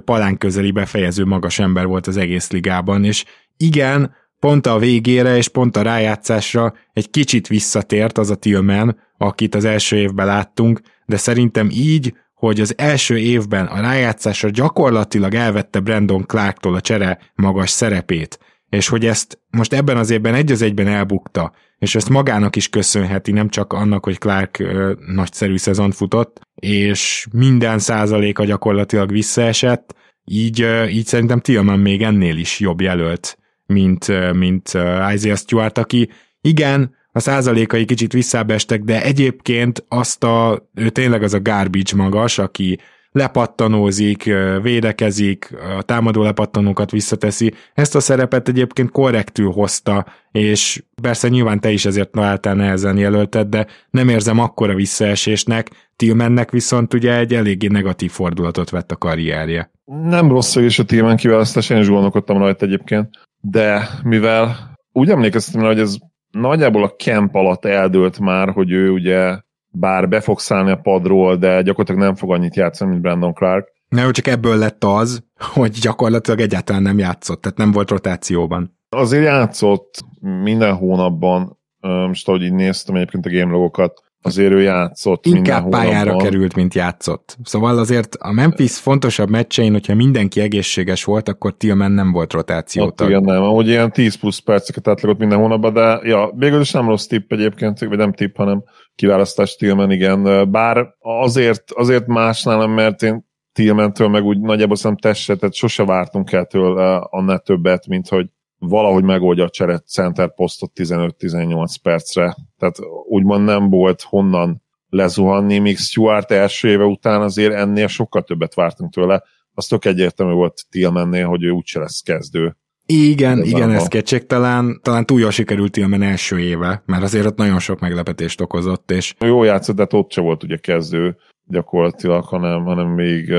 [0.05, 3.25] palán közeli befejező magas ember volt az egész ligában, és
[3.57, 9.55] igen, pont a végére és pont a rájátszásra egy kicsit visszatért az a Tillman, akit
[9.55, 15.81] az első évben láttunk, de szerintem így, hogy az első évben a rájátszásra gyakorlatilag elvette
[15.81, 20.63] Brandon Clarktól a csere magas szerepét, és hogy ezt most ebben az évben egy az
[20.63, 25.91] egyben elbukta, és ezt magának is köszönheti, nem csak annak, hogy Clark ö, nagyszerű szezon
[25.91, 32.81] futott, és minden százaléka gyakorlatilag visszaesett, így, ö, így szerintem Tillman még ennél is jobb
[32.81, 34.69] jelölt mint, mint
[35.15, 41.35] Isaiah Stewart, aki igen, a százalékai kicsit visszábestek, de egyébként azt a, ő tényleg az
[41.35, 42.79] a garbage magas, aki
[43.13, 44.31] lepattanózik,
[44.63, 47.55] védekezik, a támadó lepattanókat visszateszi.
[47.75, 53.49] Ezt a szerepet egyébként korrektül hozta, és persze nyilván te is ezért találtál nehezen jelölted,
[53.49, 55.71] de nem érzem akkora visszaesésnek.
[55.97, 59.71] Tillmannek viszont ugye egy eléggé negatív fordulatot vett a karrierje.
[59.85, 63.09] Nem rossz és a Tillman kiválasztás, én is gondolkodtam rajta egyébként
[63.41, 64.57] de mivel
[64.93, 65.97] úgy emlékeztem hogy ez
[66.31, 69.39] nagyjából a kemp alatt eldőlt már, hogy ő ugye
[69.71, 73.77] bár be fog szállni a padról, de gyakorlatilag nem fog annyit játszani, mint Brandon Clark.
[73.89, 78.79] Ne, csak ebből lett az, hogy gyakorlatilag egyáltalán nem játszott, tehát nem volt rotációban.
[78.89, 85.27] Azért játszott minden hónapban, most ahogy így néztem egyébként a game logokat, azért ő játszott
[85.27, 86.31] Inkább pályára hónapban.
[86.31, 87.37] került, mint játszott.
[87.43, 93.09] Szóval azért a Memphis fontosabb meccsein, hogyha mindenki egészséges volt, akkor Tillman nem volt rotációtag.
[93.09, 96.89] Igen, nem, ahogy ilyen 10 plusz perceket átlagot minden hónapban, de ja, végül is nem
[96.89, 100.51] rossz tipp egyébként, vagy nem tipp, hanem kiválasztás Tillman, igen.
[100.51, 105.85] Bár azért, azért más nálam, mert én Tillmentől meg úgy nagyjából szerintem tesset, tehát sose
[105.85, 108.27] vártunk el tőle annál többet, mint hogy
[108.59, 112.37] valahogy megoldja a cseret center posztot 15-18 percre.
[112.59, 112.77] Tehát
[113.09, 118.93] úgymond nem volt honnan lezuhanni, míg Stuart első éve után azért ennél sokkal többet vártunk
[118.93, 119.23] tőle.
[119.55, 122.57] Az tök egyértelmű volt Tillmannél, hogy ő úgyse lesz kezdő.
[122.87, 123.89] Igen, igen, ez
[124.27, 128.91] talán, talán túl jól sikerült Tillman első éve, mert azért ott nagyon sok meglepetést okozott.
[128.91, 129.15] És...
[129.19, 133.35] Jó játszott, de ott se volt ugye kezdő gyakorlatilag, hanem, hanem még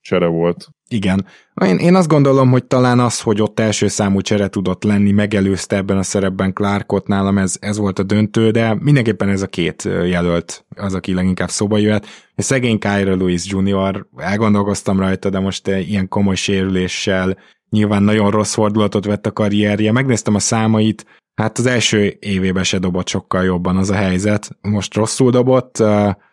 [0.00, 0.68] csere volt.
[0.88, 1.26] Igen.
[1.64, 5.76] Én, én azt gondolom, hogy talán az, hogy ott első számú csere tudott lenni, megelőzte
[5.76, 9.82] ebben a szerepben Clarkot nálam, ez, ez volt a döntő, de mindenképpen ez a két
[10.04, 12.06] jelölt az, aki leginkább szóba jöhet.
[12.36, 14.06] A szegény Kyra Lewis Jr.
[14.16, 17.36] elgondolkoztam rajta, de most ilyen komoly sérüléssel
[17.70, 19.92] nyilván nagyon rossz fordulatot vett a karrierje.
[19.92, 24.56] Megnéztem a számait, Hát az első évében se dobott sokkal jobban az a helyzet.
[24.60, 25.78] Most rosszul dobott,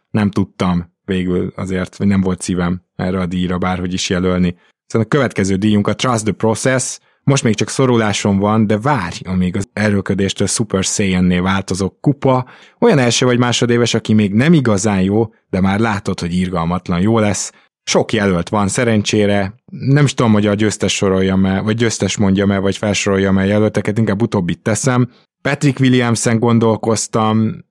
[0.09, 4.55] nem tudtam végül azért, vagy nem volt szívem erre a díjra bárhogy is jelölni.
[4.85, 9.19] Szóval a következő díjunk a Trust the Process, most még csak szoruláson van, de várj,
[9.25, 12.45] amíg az erőködéstől Super Saiyan-nél változó kupa,
[12.79, 17.19] olyan első vagy másodéves, aki még nem igazán jó, de már látod, hogy irgalmatlan jó
[17.19, 17.51] lesz.
[17.83, 22.51] Sok jelölt van szerencsére, nem is tudom, hogy a győztes soroljam el, vagy győztes mondjam
[22.51, 25.09] el, vagy felsoroljam el jelölteket, inkább utóbbit teszem.
[25.41, 27.65] Patrick Williamsen gondolkoztam,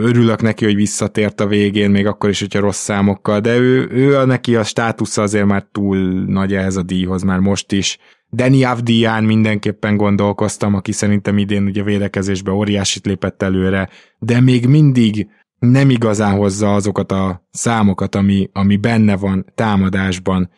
[0.00, 4.16] örülök neki, hogy visszatért a végén, még akkor is, hogyha rossz számokkal, de ő, ő
[4.16, 7.98] a neki a státusza azért már túl nagy ehhez a díjhoz, már most is.
[8.32, 13.88] Danny Avdián mindenképpen gondolkoztam, aki szerintem idén ugye védekezésbe óriásit lépett előre,
[14.18, 20.50] de még mindig nem igazán hozza azokat a számokat, ami, ami benne van támadásban,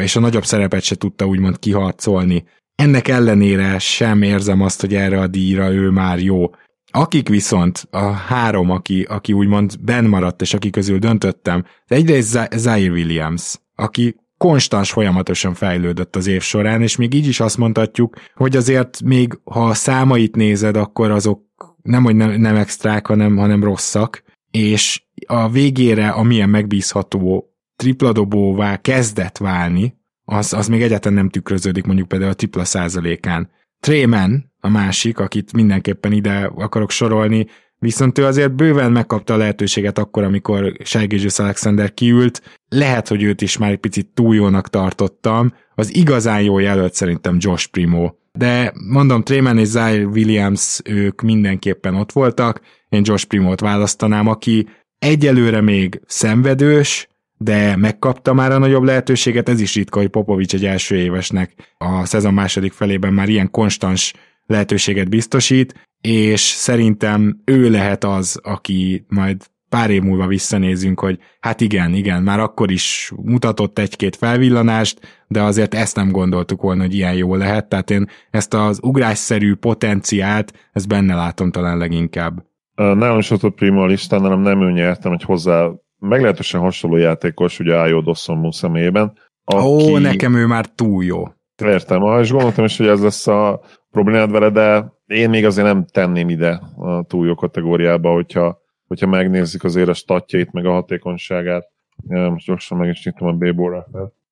[0.00, 2.44] és a nagyobb szerepet se tudta úgymond kiharcolni.
[2.74, 6.50] Ennek ellenére sem érzem azt, hogy erre a díjra ő már jó.
[6.96, 12.92] Akik viszont a három, aki, aki úgymond benn maradt, és aki közül döntöttem, egyrészt Zaire
[12.92, 18.56] Williams, aki konstans folyamatosan fejlődött az év során, és még így is azt mondhatjuk, hogy
[18.56, 21.42] azért még ha a számait nézed, akkor azok
[21.82, 29.38] nem, hogy nem, nem extrák, hanem, hanem rosszak, és a végére, amilyen megbízható tripladobóvá kezdett
[29.38, 33.50] válni, az, az még egyáltalán nem tükröződik mondjuk például a tripla százalékán.
[33.80, 37.46] Trémen, a másik, akit mindenképpen ide akarok sorolni,
[37.78, 42.42] viszont ő azért bőven megkapta a lehetőséget akkor, amikor Sajgézsősz Alexander kiült.
[42.68, 45.54] Lehet, hogy őt is már egy picit túl jónak tartottam.
[45.74, 48.12] Az igazán jó jelölt szerintem Josh Primo.
[48.32, 52.60] De mondom, Trayman és Zaire Williams, ők mindenképpen ott voltak.
[52.88, 54.66] Én Josh Primot választanám, aki
[54.98, 60.64] egyelőre még szenvedős, de megkapta már a nagyobb lehetőséget, ez is ritka, hogy Popovics egy
[60.64, 64.12] első évesnek a szezon második felében már ilyen konstans
[64.46, 69.36] lehetőséget biztosít, és szerintem ő lehet az, aki majd
[69.68, 75.42] pár év múlva visszanézünk, hogy hát igen, igen, már akkor is mutatott egy-két felvillanást, de
[75.42, 80.68] azért ezt nem gondoltuk volna, hogy ilyen jó lehet, tehát én ezt az ugrásszerű potenciált,
[80.72, 82.44] ezt benne látom talán leginkább.
[82.74, 86.96] Nálam is ott a Primo a listán, hanem nem ő nyertem, hogy hozzá meglehetősen hasonló
[86.96, 89.12] játékos, ugye Ájó Dosszon személyében.
[89.44, 89.66] Aki...
[89.66, 91.22] Ó, nekem ő már túl jó.
[91.64, 95.86] Értem, és gondoltam is, hogy ez lesz a problémád vele, de én még azért nem
[95.92, 101.70] tenném ide a túl jó kategóriába, hogyha, hogyha megnézzük azért a statjait, meg a hatékonyságát.
[102.06, 103.86] Most gyorsan meg is nyitom a B-bóra.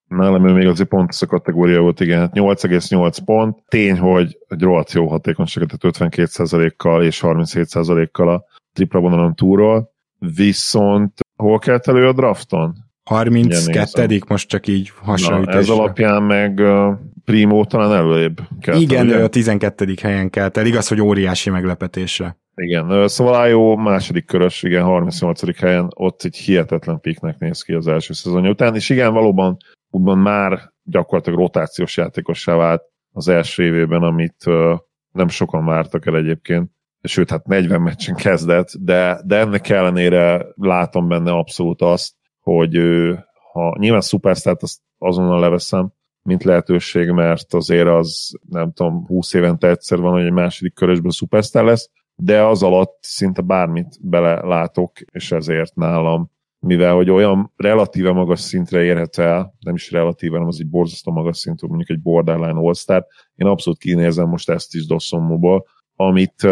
[0.09, 3.62] Nálam ő még azért pont ez a kategória volt, igen, hát 8,8 pont.
[3.68, 9.92] Tény, hogy egy rohadt jó hatékonyságot, tehát 52%-kal és 37%-kal a tripla vonalon túról.
[10.18, 12.75] Viszont hol kelt elő a drafton?
[13.05, 15.61] 32 most csak így hasonlításra.
[15.61, 16.92] Ez alapján meg uh,
[17.25, 18.81] Primo talán előrébb kelt.
[18.81, 19.23] Igen, ugye?
[19.23, 19.94] a 12.
[20.03, 20.66] helyen kelt el.
[20.66, 22.37] Igaz, hogy óriási meglepetésre.
[22.57, 25.59] Igen, szóval jó második körös, igen, 38.
[25.59, 29.57] helyen, ott egy hihetetlen piknek néz ki az első szezonja után, és igen, valóban
[29.90, 34.79] úgymond már gyakorlatilag rotációs játékossá vált az első évében, amit uh,
[35.11, 36.70] nem sokan vártak el egyébként,
[37.05, 43.25] sőt, hát 40 meccsen kezdett, de, de ennek ellenére látom benne abszolút azt, hogy ő,
[43.53, 49.69] ha nyilván szupersztárt azt azonnal leveszem, mint lehetőség, mert azért az, nem tudom, 20 évente
[49.69, 55.33] egyszer van, hogy egy második körösben szupersztár lesz, de az alatt szinte bármit belelátok, és
[55.33, 60.61] ezért nálam, mivel hogy olyan relatíve magas szintre érhet el, nem is relatíve, hanem az
[60.61, 65.67] egy borzasztó magas szintű, mondjuk egy borderline all én abszolút kinézem most ezt is Dossomóból,
[65.97, 66.47] amit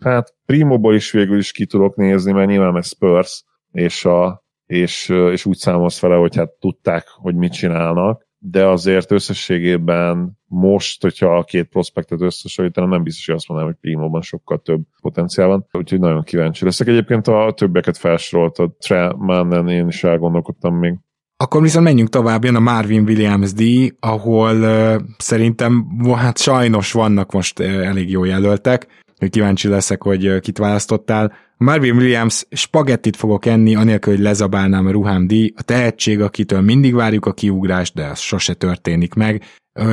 [0.00, 5.08] hát Primoból is végül is ki tudok nézni, mert nyilván ez Spurs, és, a, és,
[5.08, 11.36] és úgy számolsz vele, hogy hát tudták, hogy mit csinálnak, de azért összességében most, hogyha
[11.36, 15.66] a két prospektet összehasonlítanám, nem biztos, hogy azt mondanám, hogy Primóban sokkal több potenciál van,
[15.72, 16.86] úgyhogy nagyon kíváncsi leszek.
[16.86, 20.98] Egyébként a többeket felsoroltad, Tre Mannen én is elgondolkodtam még.
[21.38, 27.32] Akkor viszont menjünk tovább, jön a Marvin Williams díj, ahol uh, szerintem hát sajnos vannak
[27.32, 28.86] most uh, elég jó jelöltek,
[29.18, 31.32] hogy kíváncsi leszek, hogy uh, kit választottál.
[31.56, 35.52] Marvin Williams spagettit fogok enni, anélkül, hogy lezabálnám a ruhám díj.
[35.56, 39.42] A tehetség, akitől mindig várjuk a kiugrást, de az sose történik meg.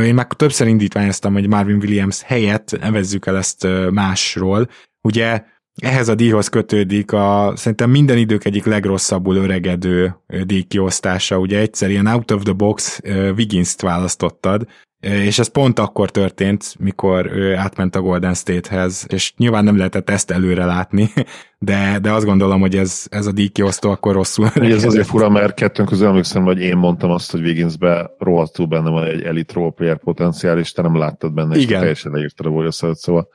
[0.03, 4.69] Én már többször indítványoztam, hogy Marvin Williams helyett nevezzük el ezt másról.
[5.01, 5.43] Ugye
[5.75, 10.15] ehhez a díjhoz kötődik a szerintem minden idők egyik legrosszabbul öregedő
[10.45, 11.37] díjkiosztása.
[11.37, 12.99] Ugye egyszer ilyen out of the box
[13.35, 14.67] Wiggins-t választottad,
[14.99, 20.09] és ez pont akkor történt, mikor ő átment a Golden State-hez, és nyilván nem lehetett
[20.09, 21.09] ezt előre látni,
[21.59, 24.47] de, de azt gondolom, hogy ez, ez a díjkiosztó akkor rosszul.
[24.47, 28.89] Ez azért fura, mert kettőnk közül emlékszem, hogy én mondtam azt, hogy Wigginsbe rohadtul benne
[28.89, 31.79] van egy elite role player potenciál, és te nem láttad benne, és Igen.
[31.79, 33.29] teljesen leírtad a szóval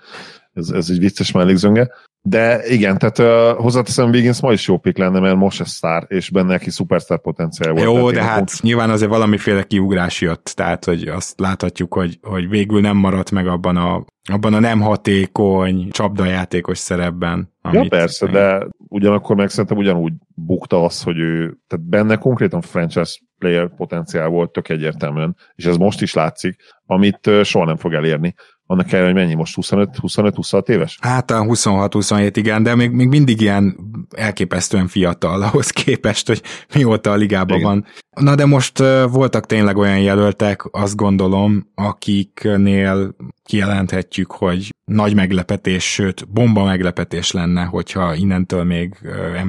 [0.52, 1.90] ez, ez egy vicces mellékzönge.
[2.28, 6.04] De igen, tehát uh, hozzáteszem, Wiggins ma is jó pik lenne, mert most ez sztár,
[6.08, 7.84] és benne neki szupersztár potenciál volt.
[7.84, 8.62] Jó, de hát pont...
[8.62, 13.46] nyilván azért valamiféle kiugrás jött, tehát hogy azt láthatjuk, hogy, hogy végül nem maradt meg
[13.46, 17.52] abban a, abban a nem hatékony csapdajátékos szerepben.
[17.72, 18.32] Ja, persze, én...
[18.32, 24.28] de ugyanakkor meg szerintem ugyanúgy bukta az, hogy ő, tehát benne konkrétan franchise player potenciál
[24.28, 26.56] volt tök egyértelműen, és ez most is látszik,
[26.86, 28.34] amit soha nem fog elérni
[28.70, 30.98] annak kell, hogy mennyi most 25-26 éves?
[31.00, 33.76] Hát 26-27, igen, de még, még mindig ilyen
[34.16, 36.42] elképesztően fiatal ahhoz képest, hogy
[36.74, 37.68] mióta a ligában igen.
[37.68, 37.84] van.
[38.24, 38.78] Na de most
[39.10, 47.64] voltak tényleg olyan jelöltek, azt gondolom, akiknél kijelenthetjük, hogy nagy meglepetés, sőt, bomba meglepetés lenne,
[47.64, 48.94] hogyha innentől még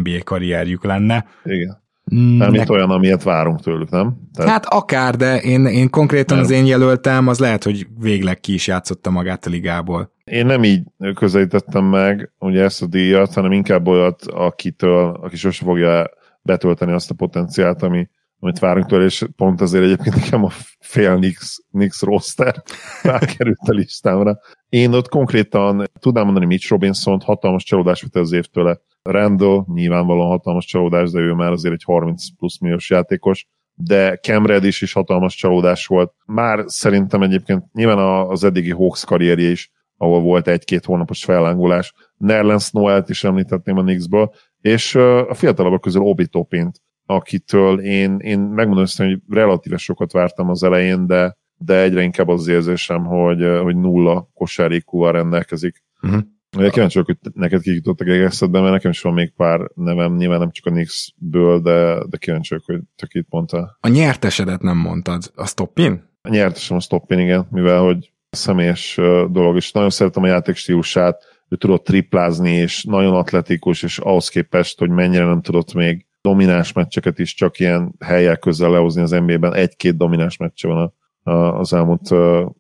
[0.03, 1.25] NBA karrierjük lenne.
[1.43, 1.87] Igen.
[2.09, 4.17] Nem, mint olyan, amilyet várunk tőlük, nem?
[4.33, 4.51] Tehát...
[4.51, 6.45] Hát akár, de én, én konkrétan nem.
[6.45, 10.13] az én jelöltem, az lehet, hogy végleg ki is játszotta magát a ligából.
[10.23, 10.83] Én nem így
[11.13, 16.09] közelítettem meg ugye ezt a díjat, hanem inkább olyat, akitől, aki sose fogja
[16.41, 20.49] betölteni azt a potenciált, ami, amit várunk tőle, és pont azért egyébként nekem a
[20.79, 22.63] fél Nix, Nix roster
[23.03, 24.39] rákerült a listámra.
[24.69, 30.65] Én ott konkrétan tudnám mondani Mitch Robinson, hatalmas csalódás volt az évtől Randall nyilvánvalóan hatalmas
[30.65, 35.35] csalódás, de ő már azért egy 30 plusz milliós játékos, de Cam Reddish is hatalmas
[35.35, 36.13] csalódás volt.
[36.25, 41.93] Már szerintem egyébként nyilván az eddigi Hawks karrierje is, ahol volt egy-két hónapos fellángolás.
[42.17, 44.31] Nerlens Noel-t is említetném a Knicksből,
[44.61, 50.63] és a fiatalabbak közül Obi Topint, akitől én, én megmondom hogy relatíve sokat vártam az
[50.63, 55.83] elején, de, de egyre inkább az érzésem, hogy, hogy nulla kosárikúval rendelkezik.
[56.01, 56.21] Uh-huh.
[56.49, 60.39] Kíváncsi vagyok, hogy neked kik jutottak egészedben, mert nekem is van még pár nevem, nyilván
[60.39, 63.77] nem csak a Knicks-ből, de, de kíváncsi vagyok, hogy te kit mondta.
[63.79, 66.09] A nyertesedet nem mondtad, a Stoppin?
[66.21, 68.95] A nyertesem a Stoppin, igen, mivel hogy személyes
[69.31, 74.29] dolog, és nagyon szeretem a játék stílusát, ő tudott triplázni, és nagyon atletikus, és ahhoz
[74.29, 79.11] képest, hogy mennyire nem tudott még domináns meccseket is csak ilyen helyek közel lehozni az
[79.11, 79.53] NBA-ben.
[79.53, 80.93] Egy-két domináns meccse van
[81.23, 82.09] a, a, az elmúlt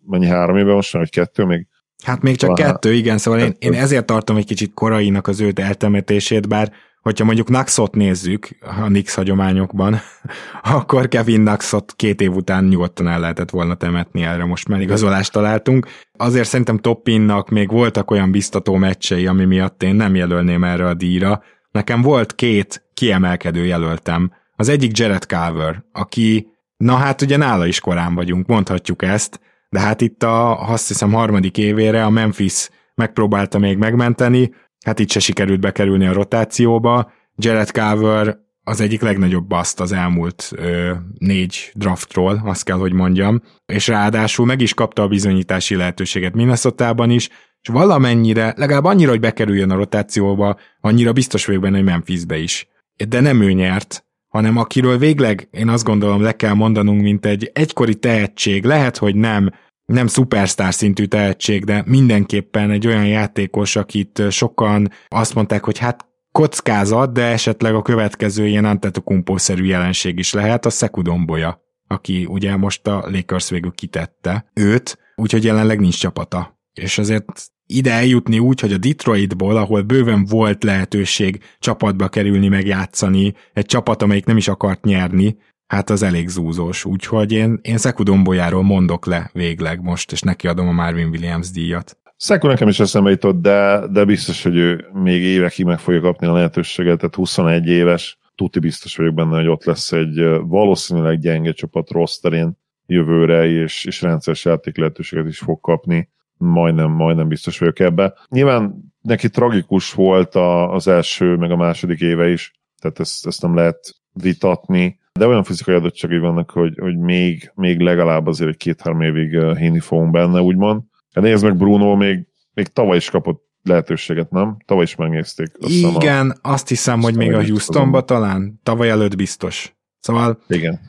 [0.05, 1.67] mennyi három évben most, vagy kettő még?
[2.03, 5.39] Hát még csak Talán kettő, igen, szóval én, én ezért tartom egy kicsit korainak az
[5.39, 6.71] őt eltemetését, bár
[7.01, 9.99] hogyha mondjuk Naxot nézzük a Nix hagyományokban,
[10.75, 15.31] akkor Kevin Naxot két év után nyugodtan el lehetett volna temetni, erre most már igazolást
[15.31, 15.87] találtunk.
[16.17, 20.93] Azért szerintem Toppinnak még voltak olyan biztató meccsei, ami miatt én nem jelölném erre a
[20.93, 21.43] díjra.
[21.71, 24.31] Nekem volt két kiemelkedő jelöltem.
[24.55, 26.47] Az egyik Jared Carver, aki,
[26.77, 29.39] na hát ugye nála is korán vagyunk, mondhatjuk ezt,
[29.69, 34.53] de hát itt a, azt hiszem, harmadik évére a Memphis megpróbálta még megmenteni,
[34.85, 37.11] hát itt se sikerült bekerülni a rotációba.
[37.35, 43.41] Jared Carver az egyik legnagyobb baszt az elmúlt ö, négy draftról, azt kell, hogy mondjam,
[43.65, 47.29] és ráadásul meg is kapta a bizonyítási lehetőséget minnesota is,
[47.61, 52.67] és valamennyire, legalább annyira, hogy bekerüljön a rotációba, annyira biztos vagyok benne, hogy Memphisbe is.
[53.07, 57.51] De nem ő nyert, hanem akiről végleg én azt gondolom le kell mondanunk, mint egy
[57.53, 59.49] egykori tehetség, lehet, hogy nem,
[59.85, 66.07] nem szupersztár szintű tehetség, de mindenképpen egy olyan játékos, akit sokan azt mondták, hogy hát
[66.31, 72.87] kockázat, de esetleg a következő ilyen Antetokumpo-szerű jelenség is lehet, a Szekudomboja, aki ugye most
[72.87, 76.59] a Lakers végül kitette őt, úgyhogy jelenleg nincs csapata.
[76.73, 83.33] És azért ide eljutni úgy, hogy a Detroitból, ahol bőven volt lehetőség csapatba kerülni, megjátszani,
[83.53, 86.85] egy csapat, amelyik nem is akart nyerni, hát az elég zúzós.
[86.85, 91.51] Úgyhogy én, én Szeku Dombolyáról mondok le végleg most, és neki adom a Marvin Williams
[91.51, 91.97] díjat.
[92.17, 96.27] Szeku nekem is eszembe jutott, de, de biztos, hogy ő még évekig meg fogja kapni
[96.27, 101.51] a lehetőséget, tehát 21 éves, tuti biztos vagyok benne, hogy ott lesz egy valószínűleg gyenge
[101.51, 106.09] csapat rosterén jövőre, és, és rendszeres játék lehetőséget is fog kapni
[106.39, 108.13] majdnem, majdnem biztos vagyok ebbe.
[108.29, 113.41] Nyilván neki tragikus volt a, az első, meg a második éve is, tehát ezt, ezt
[113.41, 118.57] nem lehet vitatni, de olyan fizikai adottságai vannak, hogy, hogy még, még legalább azért egy
[118.57, 120.81] két-három évig uh, hinni fogunk benne, úgymond.
[121.13, 124.57] Hát nézd meg, Bruno még, még tavaly is kapott lehetőséget, nem?
[124.65, 125.47] Tavaly is megnézték.
[125.67, 129.75] Igen, a, azt hiszem, hogy még a Houstonba talán, tavaly előtt biztos.
[129.99, 130.79] Szóval igen.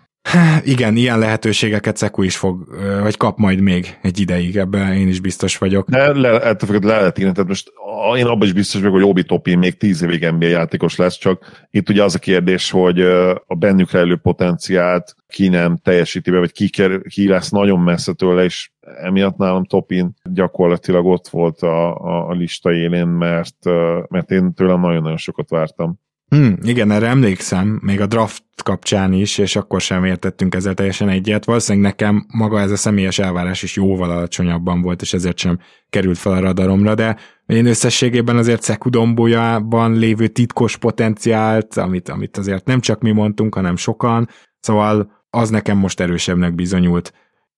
[0.65, 2.69] Igen, ilyen lehetőségeket Szeku is fog,
[3.03, 5.89] vagy kap majd még egy ideig, ebben én is biztos vagyok.
[5.89, 7.73] De le, le, le lehet írni, tehát most
[8.17, 11.67] én abban is biztos vagyok, hogy Obi Topin még tíz évig NBA játékos lesz, csak
[11.71, 13.01] itt ugye az a kérdés, hogy
[13.47, 18.13] a bennük rejlő potenciált ki nem teljesíti be, vagy ki, ker, ki lesz nagyon messze
[18.13, 23.65] tőle, és emiatt nálam Topin gyakorlatilag ott volt a, a, a lista élén, mert,
[24.09, 25.99] mert én tőlem nagyon-nagyon sokat vártam.
[26.31, 31.09] Hmm, igen, erre emlékszem, még a draft kapcsán is, és akkor sem értettünk ezzel teljesen
[31.09, 31.45] egyet.
[31.45, 35.59] Valószínűleg nekem maga ez a személyes elvárás is jóval alacsonyabban volt, és ezért sem
[35.89, 37.17] került fel a radaromra, de
[37.47, 43.77] én összességében azért Szekudombójában lévő titkos potenciált, amit, amit azért nem csak mi mondtunk, hanem
[43.77, 44.29] sokan,
[44.61, 47.13] szóval az nekem most erősebbnek bizonyult.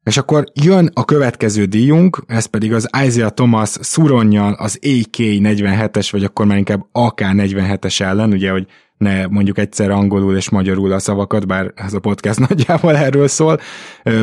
[0.04, 6.24] És akkor jön a következő díjunk, ez pedig az Isaiah Thomas szuronnyal az AK-47-es, vagy
[6.24, 8.66] akkor már inkább AK-47-es ellen, ugye, hogy
[8.98, 13.60] ne mondjuk egyszer angolul és magyarul a szavakat, bár ez a podcast nagyjából erről szól,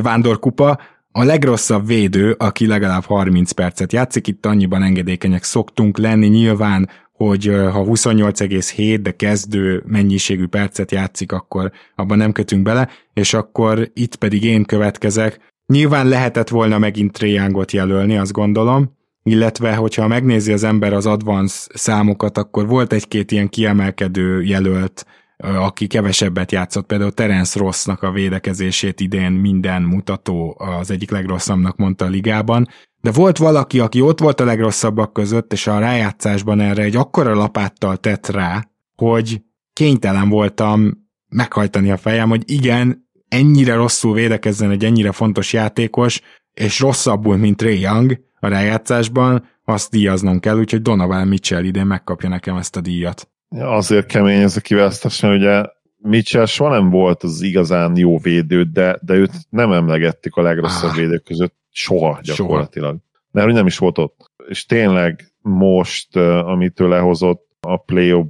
[0.02, 0.80] Vándorkupa,
[1.12, 7.46] a legrosszabb védő, aki legalább 30 percet játszik, itt annyiban engedékenyek szoktunk lenni, nyilván, hogy
[7.46, 14.16] ha 28,7, de kezdő mennyiségű percet játszik, akkor abban nem kötünk bele, és akkor itt
[14.16, 15.40] pedig én következek.
[15.74, 21.76] Nyilván lehetett volna megint triángot jelölni, azt gondolom, illetve hogyha megnézi az ember az advanced
[21.76, 25.06] számokat, akkor volt egy-két ilyen kiemelkedő jelölt,
[25.38, 32.06] aki kevesebbet játszott, például Terence Rossnak a védekezését idén minden mutató az egyik legrosszabbnak mondta
[32.06, 32.68] a ligában,
[33.02, 37.34] de volt valaki, aki ott volt a legrosszabbak között, és a rájátszásban erre egy akkora
[37.34, 39.42] lapáttal tett rá, hogy
[39.74, 46.22] kénytelen voltam meghajtani a fejem, hogy igen, ennyire rosszul védekezzen egy ennyire fontos játékos,
[46.54, 52.30] és rosszabbul, mint Ray Young a rájátszásban, azt díjaznom kell, úgyhogy Donovan Mitchell idén megkapja
[52.30, 53.30] nekem ezt a díjat.
[53.50, 55.64] Azért kemény ez a kiválasztás, mert ugye
[55.98, 60.90] Mitchell soha nem volt az igazán jó védő, de, de őt nem emlegettük a legrosszabb
[60.90, 62.92] ah, védők között soha gyakorlatilag.
[62.92, 63.04] Soha.
[63.32, 64.32] Mert hogy nem is volt ott.
[64.48, 68.26] És tényleg most, amitől lehozott a play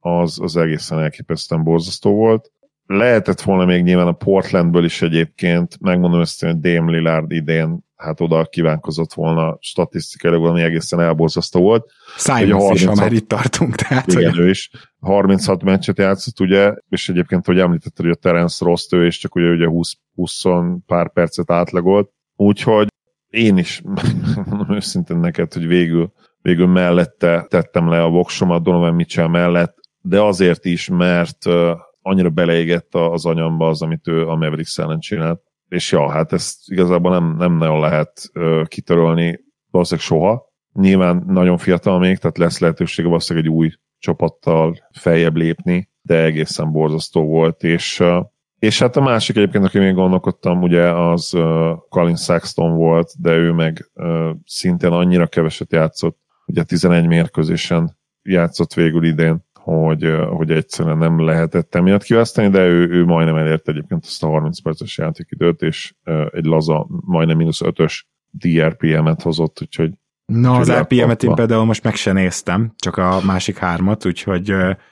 [0.00, 2.52] az, az egészen elképesztően borzasztó volt.
[2.88, 8.20] Lehetett volna még nyilván a Portlandből is egyébként, megmondom ezt, hogy Dame Lillard idén hát
[8.20, 11.90] oda kívánkozott volna statisztikailag, ami egészen elborzasztó volt.
[12.16, 13.74] Simons 36, is, ha már itt tartunk.
[13.74, 14.38] Tehát, igen, hogy...
[14.38, 14.70] ő is
[15.00, 19.34] 36 meccset játszott, ugye, és egyébként, hogy említetted, hogy a Terence Rost, ő is csak
[19.34, 20.42] ugye, ugye 20, 20
[20.86, 22.88] pár percet átlagolt, úgyhogy
[23.28, 23.82] én is
[24.48, 26.12] mondom őszintén neked, hogy végül,
[26.42, 31.46] végül mellette tettem le a voksomat Donovan Mitchell mellett, de azért is, mert
[32.08, 36.70] annyira beleégett az anyamba az, amit ő a Mavericks ellen csinált és ja, hát ezt
[36.70, 39.40] igazából nem, nem nagyon lehet uh, kitörölni
[39.70, 40.52] valószínűleg soha.
[40.72, 46.72] Nyilván nagyon fiatal még, tehát lesz lehetősége valószínűleg egy új csapattal feljebb lépni, de egészen
[46.72, 48.24] borzasztó volt, és uh,
[48.58, 53.32] és hát a másik egyébként, aki még gondolkodtam, ugye az uh, Colin Saxton volt, de
[53.32, 60.50] ő meg uh, szintén annyira keveset játszott, ugye 11 mérkőzésen játszott végül idén, hogy, hogy
[60.50, 64.98] egyszerűen nem lehetett emiatt kiválasztani, de ő, ő majdnem elért egyébként azt a 30 perces
[64.98, 65.94] játékidőt, és
[66.30, 68.00] egy laza, majdnem mínusz 5-ös
[68.30, 69.90] DRPM-et hozott, úgyhogy
[70.26, 74.48] Na, az RPM-et én például most meg se néztem, csak a másik hármat, úgyhogy...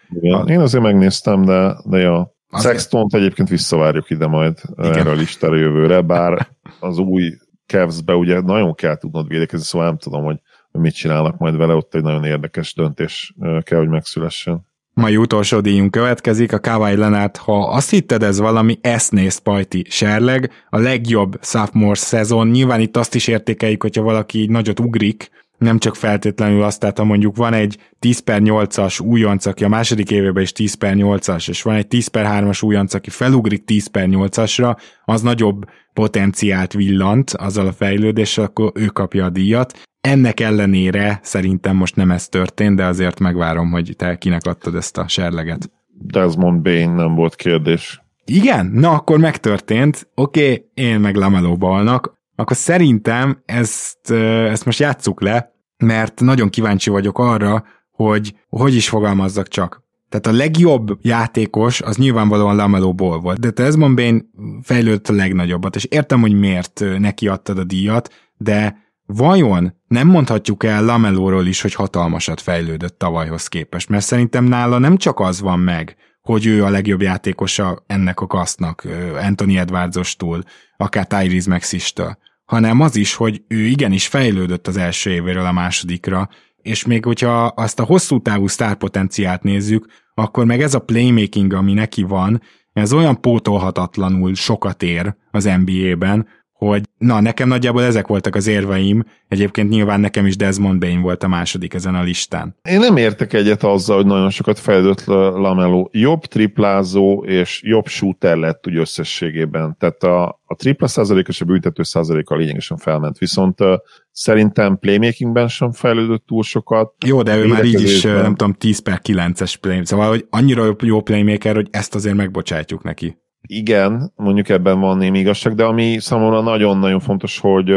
[0.09, 0.45] Igen, a...
[0.45, 2.35] én azért megnéztem, de, de ja.
[2.51, 2.75] Azért...
[2.75, 4.93] Sextont egyébként visszavárjuk ide majd Igen.
[4.93, 6.49] erre a listára jövőre, bár
[6.81, 7.23] az új
[7.67, 10.41] Cavs-be ugye nagyon kell tudnod védekezni, szóval nem tudom, hogy
[10.79, 14.67] mit csinálnak majd vele, ott egy nagyon érdekes döntés kell, hogy megszülessen.
[14.93, 19.87] Mai utolsó díjunk következik, a Kawai Leonard, ha azt hitted ez valami, ezt néz Pajti
[19.89, 25.31] Serleg, a legjobb sophomore szezon, nyilván itt azt is értékeljük, hogyha valaki így nagyot ugrik,
[25.59, 29.69] nem csak feltétlenül azt, tehát ha mondjuk van egy 10 per 8-as újonc, aki a
[29.69, 33.65] második évében is 10 per 8-as, és van egy 10 per 3-as újonc, aki felugrik
[33.65, 39.79] 10 per 8-asra, az nagyobb potenciált villant azzal a fejlődéssel, akkor ő kapja a díjat.
[40.07, 44.99] Ennek ellenére szerintem most nem ez történt, de azért megvárom, hogy te kinek adtad ezt
[44.99, 45.71] a serleget.
[45.89, 48.03] Desmond Bain nem volt kérdés.
[48.25, 48.67] Igen?
[48.67, 50.09] Na, akkor megtörtént.
[50.15, 52.15] Oké, okay, én meg Lameló balnak.
[52.37, 54.11] Akkor szerintem ezt,
[54.51, 59.83] ezt most játsszuk le, mert nagyon kíváncsi vagyok arra, hogy hogy is fogalmazzak csak.
[60.09, 64.31] Tehát a legjobb játékos az nyilvánvalóan Lamelo Ball volt, de Desmond Bain
[64.63, 70.65] fejlődött a legnagyobbat, és értem, hogy miért neki adtad a díjat, de Vajon nem mondhatjuk
[70.65, 75.59] el Lamelóról is, hogy hatalmasat fejlődött tavalyhoz képest, mert szerintem nála nem csak az van
[75.59, 78.87] meg, hogy ő a legjobb játékosa ennek a kasznak,
[79.23, 80.43] Anthony Edwardsostól,
[80.77, 86.29] akár Tyrese Maxistől, hanem az is, hogy ő igenis fejlődött az első évéről a másodikra,
[86.57, 91.73] és még hogyha azt a hosszú távú sztárpotenciát nézzük, akkor meg ez a playmaking, ami
[91.73, 92.43] neki van,
[92.73, 96.27] ez olyan pótolhatatlanul sokat ér az NBA-ben,
[96.57, 101.23] hogy na, nekem nagyjából ezek voltak az érveim, egyébként nyilván nekem is Desmond Bain volt
[101.23, 102.57] a második ezen a listán.
[102.63, 105.89] Én nem értek egyet azzal, hogy nagyon sokat fejlődött Lamelo.
[105.91, 109.77] Jobb triplázó és jobb shooter lett úgy összességében.
[109.79, 113.19] Tehát a, a tripla százalék és a büntető százaléka lényegesen felment.
[113.19, 113.75] Viszont uh,
[114.11, 116.93] szerintem playmakingben sem fejlődött túl sokat.
[117.07, 120.77] Jó, de ő már így is, nem tudom, 10 per 9-es play, szóval hogy annyira
[120.81, 123.17] jó playmaker, hogy ezt azért megbocsátjuk neki
[123.47, 127.71] igen, mondjuk ebben van némi igazság, de ami számomra nagyon-nagyon fontos, hogy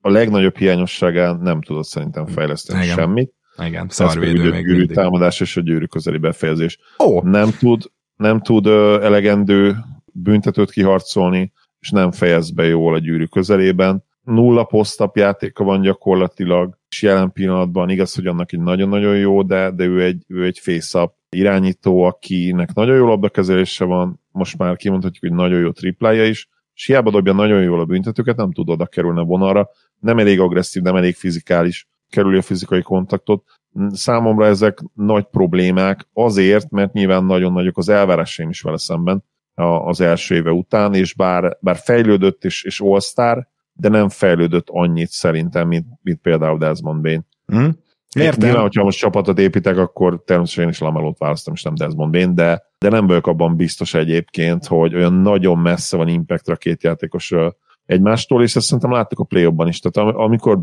[0.00, 2.96] a legnagyobb hiányosságán nem tudott szerintem fejleszteni Igen.
[2.96, 3.32] semmit.
[3.66, 4.96] Igen, szarvédő még gyűrű mindig.
[4.96, 6.78] támadás és a gyűrű közeli befejezés.
[7.04, 7.22] Ó.
[7.22, 7.82] Nem tud,
[8.16, 8.66] nem tud
[9.02, 9.76] elegendő
[10.12, 14.04] büntetőt kiharcolni, és nem fejez be jól a gyűrű közelében.
[14.22, 17.90] Nulla posztap játéka van gyakorlatilag, és jelen pillanatban.
[17.90, 22.74] Igaz, hogy annak egy nagyon-nagyon jó, de, de ő egy, ő egy face-up irányító, akinek
[22.74, 27.32] nagyon jó labdakezelése van, most már kimondhatjuk, hogy nagyon jó triplája is, és hiába dobja
[27.32, 29.68] nagyon jól a büntetőket, nem tud oda kerülni a vonalra,
[30.00, 33.44] nem elég agresszív, nem elég fizikális, kerüli a fizikai kontaktot.
[33.90, 39.24] Számomra ezek nagy problémák azért, mert nyilván nagyon nagyok az elvárásaim is vele szemben
[39.84, 43.00] az első éve után, és bár, bár fejlődött és, és all
[43.74, 47.26] de nem fejlődött annyit szerintem, mint, mint például Desmond Bain.
[47.54, 47.68] Mm.
[48.16, 48.44] Értem.
[48.44, 52.34] Nyilván, hogyha most csapatot építek, akkor természetesen én is Lamelót választom, és nem Desmond Bain,
[52.34, 56.82] de, de nem vagyok abban biztos egyébként, hogy olyan nagyon messze van impact a két
[56.82, 57.34] játékos
[57.86, 59.80] egymástól, és ezt szerintem láttuk a play is.
[59.80, 60.60] Tehát amikor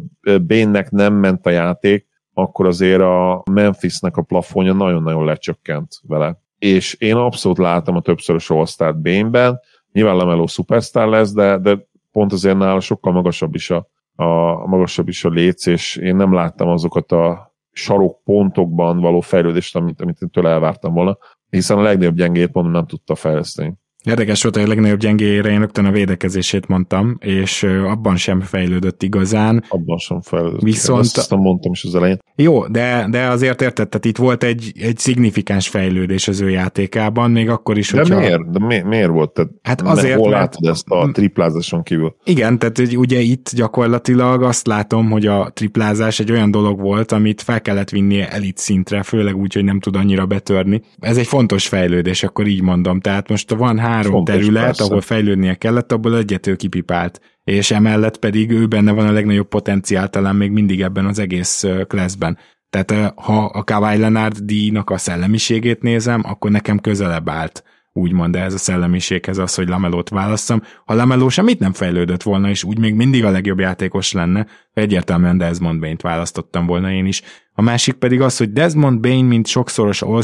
[0.47, 6.41] Bainnek nem ment a játék, akkor azért a Memphisnek a plafonja nagyon-nagyon lecsökkent vele.
[6.59, 9.59] És én abszolút látom a többszörös all Bainben,
[9.91, 15.07] nyilván Lameló superstar lesz, de, de pont azért nála sokkal magasabb is a, a magasabb
[15.07, 20.19] is a léc, és én nem láttam azokat a sarok pontokban való fejlődést, amit, amit
[20.31, 21.17] tőle elvártam volna,
[21.49, 23.73] hiszen a legnagyobb gyengét pont nem tudta fejleszteni.
[24.03, 29.03] Érdekes volt, hogy a legnagyobb gyengéjére én rögtön a védekezését mondtam, és abban sem fejlődött
[29.03, 29.63] igazán.
[29.69, 30.61] Abban sem fejlődött.
[30.61, 31.03] Viszont...
[31.03, 32.19] Ezt, ezt mondtam is az elején.
[32.35, 37.31] Jó, de, de azért érted, tehát itt volt egy, egy szignifikáns fejlődés az ő játékában,
[37.31, 38.19] még akkor is, De hogyha...
[38.19, 38.51] miért?
[38.51, 39.31] De mi, miért volt?
[39.31, 40.41] Tehát hát azért, hol mert...
[40.41, 42.15] látod ezt a triplázáson kívül?
[42.23, 47.41] Igen, tehát ugye itt gyakorlatilag azt látom, hogy a triplázás egy olyan dolog volt, amit
[47.41, 50.81] fel kellett vinnie elit szintre, főleg úgy, hogy nem tud annyira betörni.
[50.99, 52.99] Ez egy fontos fejlődés, akkor így mondom.
[52.99, 54.83] Tehát most van három Fontos, terület, persze.
[54.83, 57.21] ahol fejlődnie kellett, abból egyet ő kipipált.
[57.43, 61.65] És emellett pedig ő benne van a legnagyobb potenciál talán még mindig ebben az egész
[61.87, 62.37] klasszben.
[62.69, 67.63] Tehát ha a Kawhi Leonard díjnak a szellemiségét nézem, akkor nekem közelebb állt
[67.93, 70.61] úgymond ez a szellemiséghez az, hogy Lamelót válasszam.
[70.85, 75.37] Ha Lameló semmit nem fejlődött volna, és úgy még mindig a legjobb játékos lenne, egyértelműen
[75.37, 77.21] Desmond Bain-t választottam volna én is.
[77.53, 80.21] A másik pedig az, hogy Desmond Bain, mint sokszoros all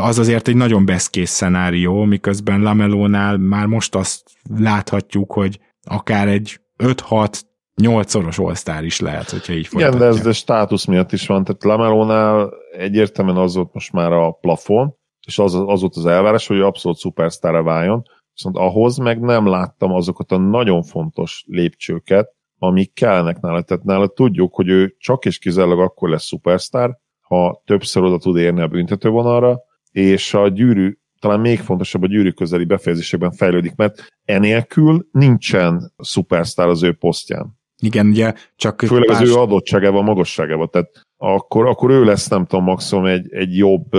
[0.00, 4.22] az azért egy nagyon beszkész szenárió, miközben Lamelónál már most azt
[4.58, 7.40] láthatjuk, hogy akár egy 5-6
[7.82, 9.96] 8-szoros all is lehet, hogyha így folytatja.
[9.96, 11.44] Igen, de ez a státusz miatt is van.
[11.44, 14.96] Tehát Lamelónál egyértelműen az volt most már a plafon,
[15.26, 18.02] és az, az volt az elvárás, hogy abszolút szupersztára váljon,
[18.32, 23.62] viszont ahhoz meg nem láttam azokat a nagyon fontos lépcsőket, amik kellnek nála.
[23.62, 26.98] Tehát nála tudjuk, hogy ő csak és kizárólag akkor lesz szupersztár,
[27.28, 29.60] ha többször oda tud érni a büntetővonalra,
[29.90, 36.68] és a gyűrű, talán még fontosabb a gyűrű közeli befejezésekben fejlődik, mert enélkül nincsen szupersztár
[36.68, 37.56] az ő posztján.
[37.82, 38.80] Igen, ugye csak...
[38.80, 39.20] Főleg más...
[39.20, 43.92] az ő adottságával, magasságával, tehát akkor, akkor ő lesz, nem tudom, maximum egy, egy jobb,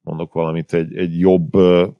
[0.00, 1.50] mondok valamit, egy, egy jobb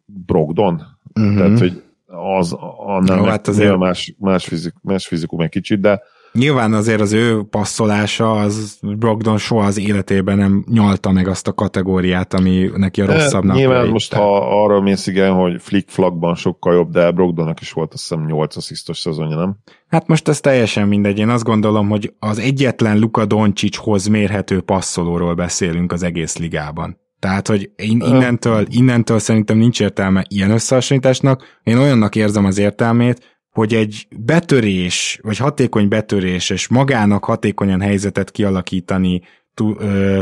[0.04, 0.82] Brogdon.
[1.14, 1.36] Uh-huh.
[1.36, 3.76] Tehát, hogy az annál Jó, hát azért...
[3.76, 6.02] más, más, fizik, más fizikum egy kicsit, de
[6.32, 11.52] Nyilván azért az ő passzolása, az Brogdon soha az életében nem nyalta meg azt a
[11.52, 13.56] kategóriát, ami neki a rosszabbnak.
[13.56, 18.08] Nyilván most, ha arra mész igen, hogy flick-flagban sokkal jobb, de Brogdonnak is volt azt
[18.08, 19.56] hiszem 8 asszisztos szezonja, nem?
[19.88, 21.18] Hát most ez teljesen mindegy.
[21.18, 27.00] Én azt gondolom, hogy az egyetlen Luka Doncsicshoz mérhető passzolóról beszélünk az egész ligában.
[27.18, 31.44] Tehát, hogy én innentől, innentől szerintem nincs értelme ilyen összehasonlításnak.
[31.62, 38.30] Én olyannak érzem az értelmét, hogy egy betörés, vagy hatékony betörés, és magának hatékonyan helyzetet
[38.30, 39.22] kialakítani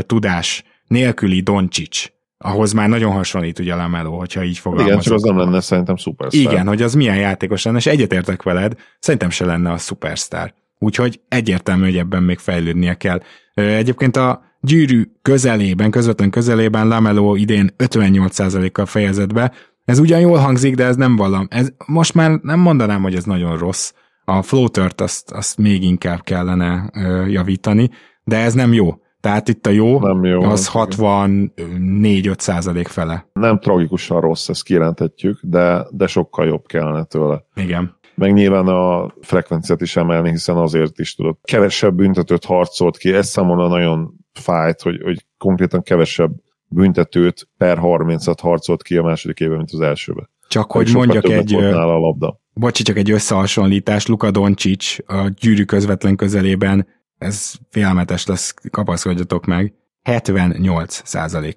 [0.05, 2.07] tudás nélküli Doncsics,
[2.37, 4.91] ahhoz már nagyon hasonlít ugye Lameló, hogyha így fogalmazok.
[4.91, 6.41] Igen, csak az nem lenne szerintem szupersztár.
[6.41, 10.53] Igen, hogy az milyen játékos lenne, és egyetértek veled, szerintem se lenne a szupersztár.
[10.79, 13.21] Úgyhogy egyértelmű, hogy ebben még fejlődnie kell.
[13.53, 19.51] Egyébként a gyűrű közelében, közvetlen közelében Lameló idén 58%-kal fejezett be,
[19.91, 21.47] ez ugyan jól hangzik, de ez nem valam.
[21.49, 23.91] Ez, most már nem mondanám, hogy ez nagyon rossz.
[24.25, 27.89] A floatert azt, azt még inkább kellene ö, javítani,
[28.23, 28.95] de ez nem jó.
[29.19, 33.29] Tehát itt a jó, nem jó az 64-5 százalék fele.
[33.33, 37.45] Nem tragikusan rossz, ezt kijelentetjük, de, de sokkal jobb kellene tőle.
[37.55, 37.99] Igen.
[38.15, 41.37] Meg nyilván a frekvenciát is emelni, hiszen azért is tudod.
[41.41, 46.31] Kevesebb büntetőt harcolt ki, ez számomra nagyon fájt, hogy, hogy konkrétan kevesebb
[46.71, 50.29] büntetőt per 30-at harcolt ki a második évben, mint az elsőben.
[50.47, 51.53] Csak hogy mondjak egy...
[51.53, 52.39] a labda.
[52.53, 54.05] Bocsi, csak egy összehasonlítás.
[54.05, 61.01] Luka Doncsics a gyűrű közvetlen közelében, ez félelmetes lesz, kapaszkodjatok meg, 78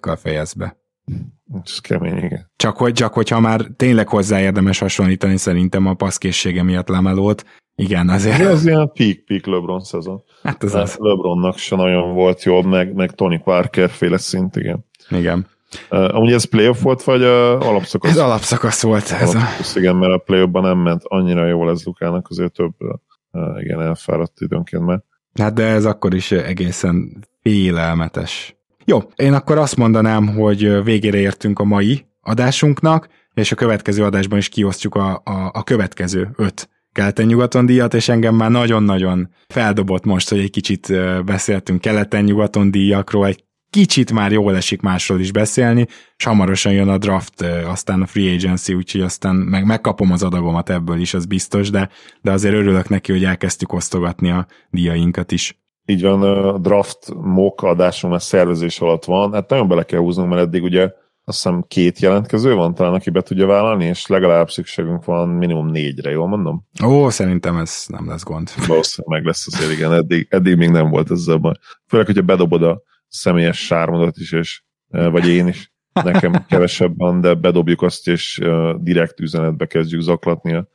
[0.00, 0.76] kal fejez be.
[1.64, 2.50] Ez kemény, igen.
[2.56, 7.44] Csak, hogy, csak hogyha már tényleg hozzá érdemes hasonlítani szerintem a paszkészsége miatt Lamelót,
[7.76, 8.40] Igen, azért.
[8.40, 10.22] Ez az ilyen peak-peak LeBron szezon.
[10.42, 10.96] Hát az az.
[10.98, 14.84] LeBronnak se nagyon volt jobb, meg, meg Tony Parker féle szint, igen.
[15.10, 15.46] Igen.
[15.90, 17.28] Uh, amúgy ez playoff volt, vagy uh,
[17.66, 18.10] alapszakasz?
[18.10, 19.10] Ez alapszakasz volt.
[19.10, 19.38] Ez a...
[19.38, 22.72] Alapszakasz, igen, mert a playoffban nem ment annyira jól ez Lukának, azért több
[23.30, 25.02] uh, igen, elfáradt időnként már.
[25.34, 28.56] Hát de ez akkor is egészen félelmetes.
[28.84, 34.38] Jó, én akkor azt mondanám, hogy végére értünk a mai adásunknak, és a következő adásban
[34.38, 40.28] is kiosztjuk a, a, a következő öt keleten-nyugaton díjat, és engem már nagyon-nagyon feldobott most,
[40.28, 40.92] hogy egy kicsit
[41.24, 43.44] beszéltünk keleten-nyugaton díjakról, egy
[43.74, 48.34] kicsit már jól esik másról is beszélni, és hamarosan jön a draft, aztán a free
[48.34, 51.88] agency, úgyhogy aztán meg, megkapom az adagomat ebből is, az biztos, de,
[52.22, 55.58] de azért örülök neki, hogy elkezdtük osztogatni a díjainkat is.
[55.86, 60.28] Így van, a draft mock adáson a szervezés alatt van, hát nagyon bele kell húznunk,
[60.28, 60.82] mert eddig ugye
[61.24, 65.66] azt hiszem két jelentkező van talán, aki be tudja vállalni, és legalább szükségünk van minimum
[65.66, 66.66] négyre, jól mondom?
[66.84, 68.50] Ó, szerintem ez nem lesz gond.
[68.66, 71.54] Valószínűleg meg lesz azért, igen, eddig, eddig még nem volt ezzel baj.
[71.86, 72.82] Főleg, hogyha bedobod a
[73.14, 78.40] személyes sármodat is, és, vagy én is, nekem kevesebb van, de bedobjuk azt, és
[78.78, 80.68] direkt üzenetbe kezdjük zaklatni a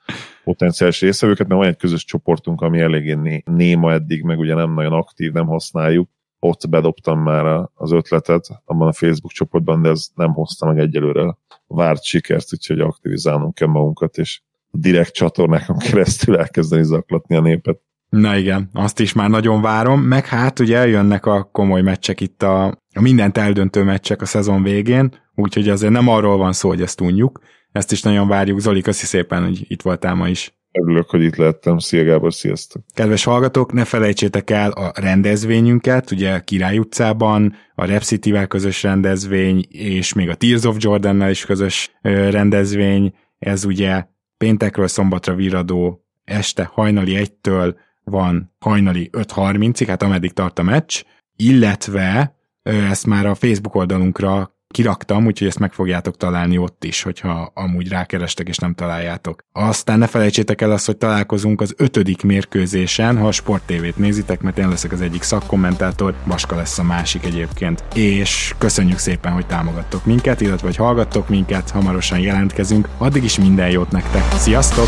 [0.44, 4.94] potenciális részevőket, mert van egy közös csoportunk, ami eléggé néma eddig, meg ugye nem nagyon
[4.94, 6.10] aktív, nem használjuk,
[6.40, 11.38] ott bedobtam már az ötletet abban a Facebook csoportban, de ez nem hozta meg egyelőre
[11.68, 17.82] várt sikert, úgyhogy aktivizálnunk kell magunkat, és direkt csatornákon keresztül elkezdeni zaklatni a népet.
[18.10, 22.44] Na igen, azt is már nagyon várom, meg hát ugye jönnek a komoly meccsek itt
[22.44, 26.82] a, a mindent eldöntő meccsek a szezon végén, úgyhogy azért nem arról van szó, hogy
[26.82, 27.40] ezt tudjuk,
[27.72, 28.60] ezt is nagyon várjuk.
[28.60, 30.54] Zoli, köszi szépen, hogy itt voltál ma is.
[30.72, 31.78] Örülök, hogy itt lettem.
[31.78, 32.84] Szia Gábor, sziasztok!
[32.94, 39.66] Kedves hallgatók, ne felejtsétek el a rendezvényünket, ugye Király utcában, a Rep City-vel közös rendezvény,
[39.70, 43.14] és még a Tears of Jordan-nel is közös rendezvény.
[43.40, 44.06] Ez ugye
[44.38, 51.02] péntekről szombatra viradó este hajnali 1-től van hajnali 5.30-ig, hát ameddig tart a meccs,
[51.36, 57.52] illetve ezt már a Facebook oldalunkra kiraktam, úgyhogy ezt meg fogjátok találni ott is, hogyha
[57.54, 59.44] amúgy rákerestek és nem találjátok.
[59.52, 64.42] Aztán ne felejtsétek el azt, hogy találkozunk az ötödik mérkőzésen, ha a Sport TV-t nézitek,
[64.42, 67.84] mert én leszek az egyik szakkommentátor, Baska lesz a másik egyébként.
[67.96, 72.90] És köszönjük szépen, hogy támogattok minket, illetve hogy hallgattok minket, hamarosan jelentkezünk.
[72.98, 74.24] Addig is minden jót nektek.
[74.32, 74.88] Sziasztok!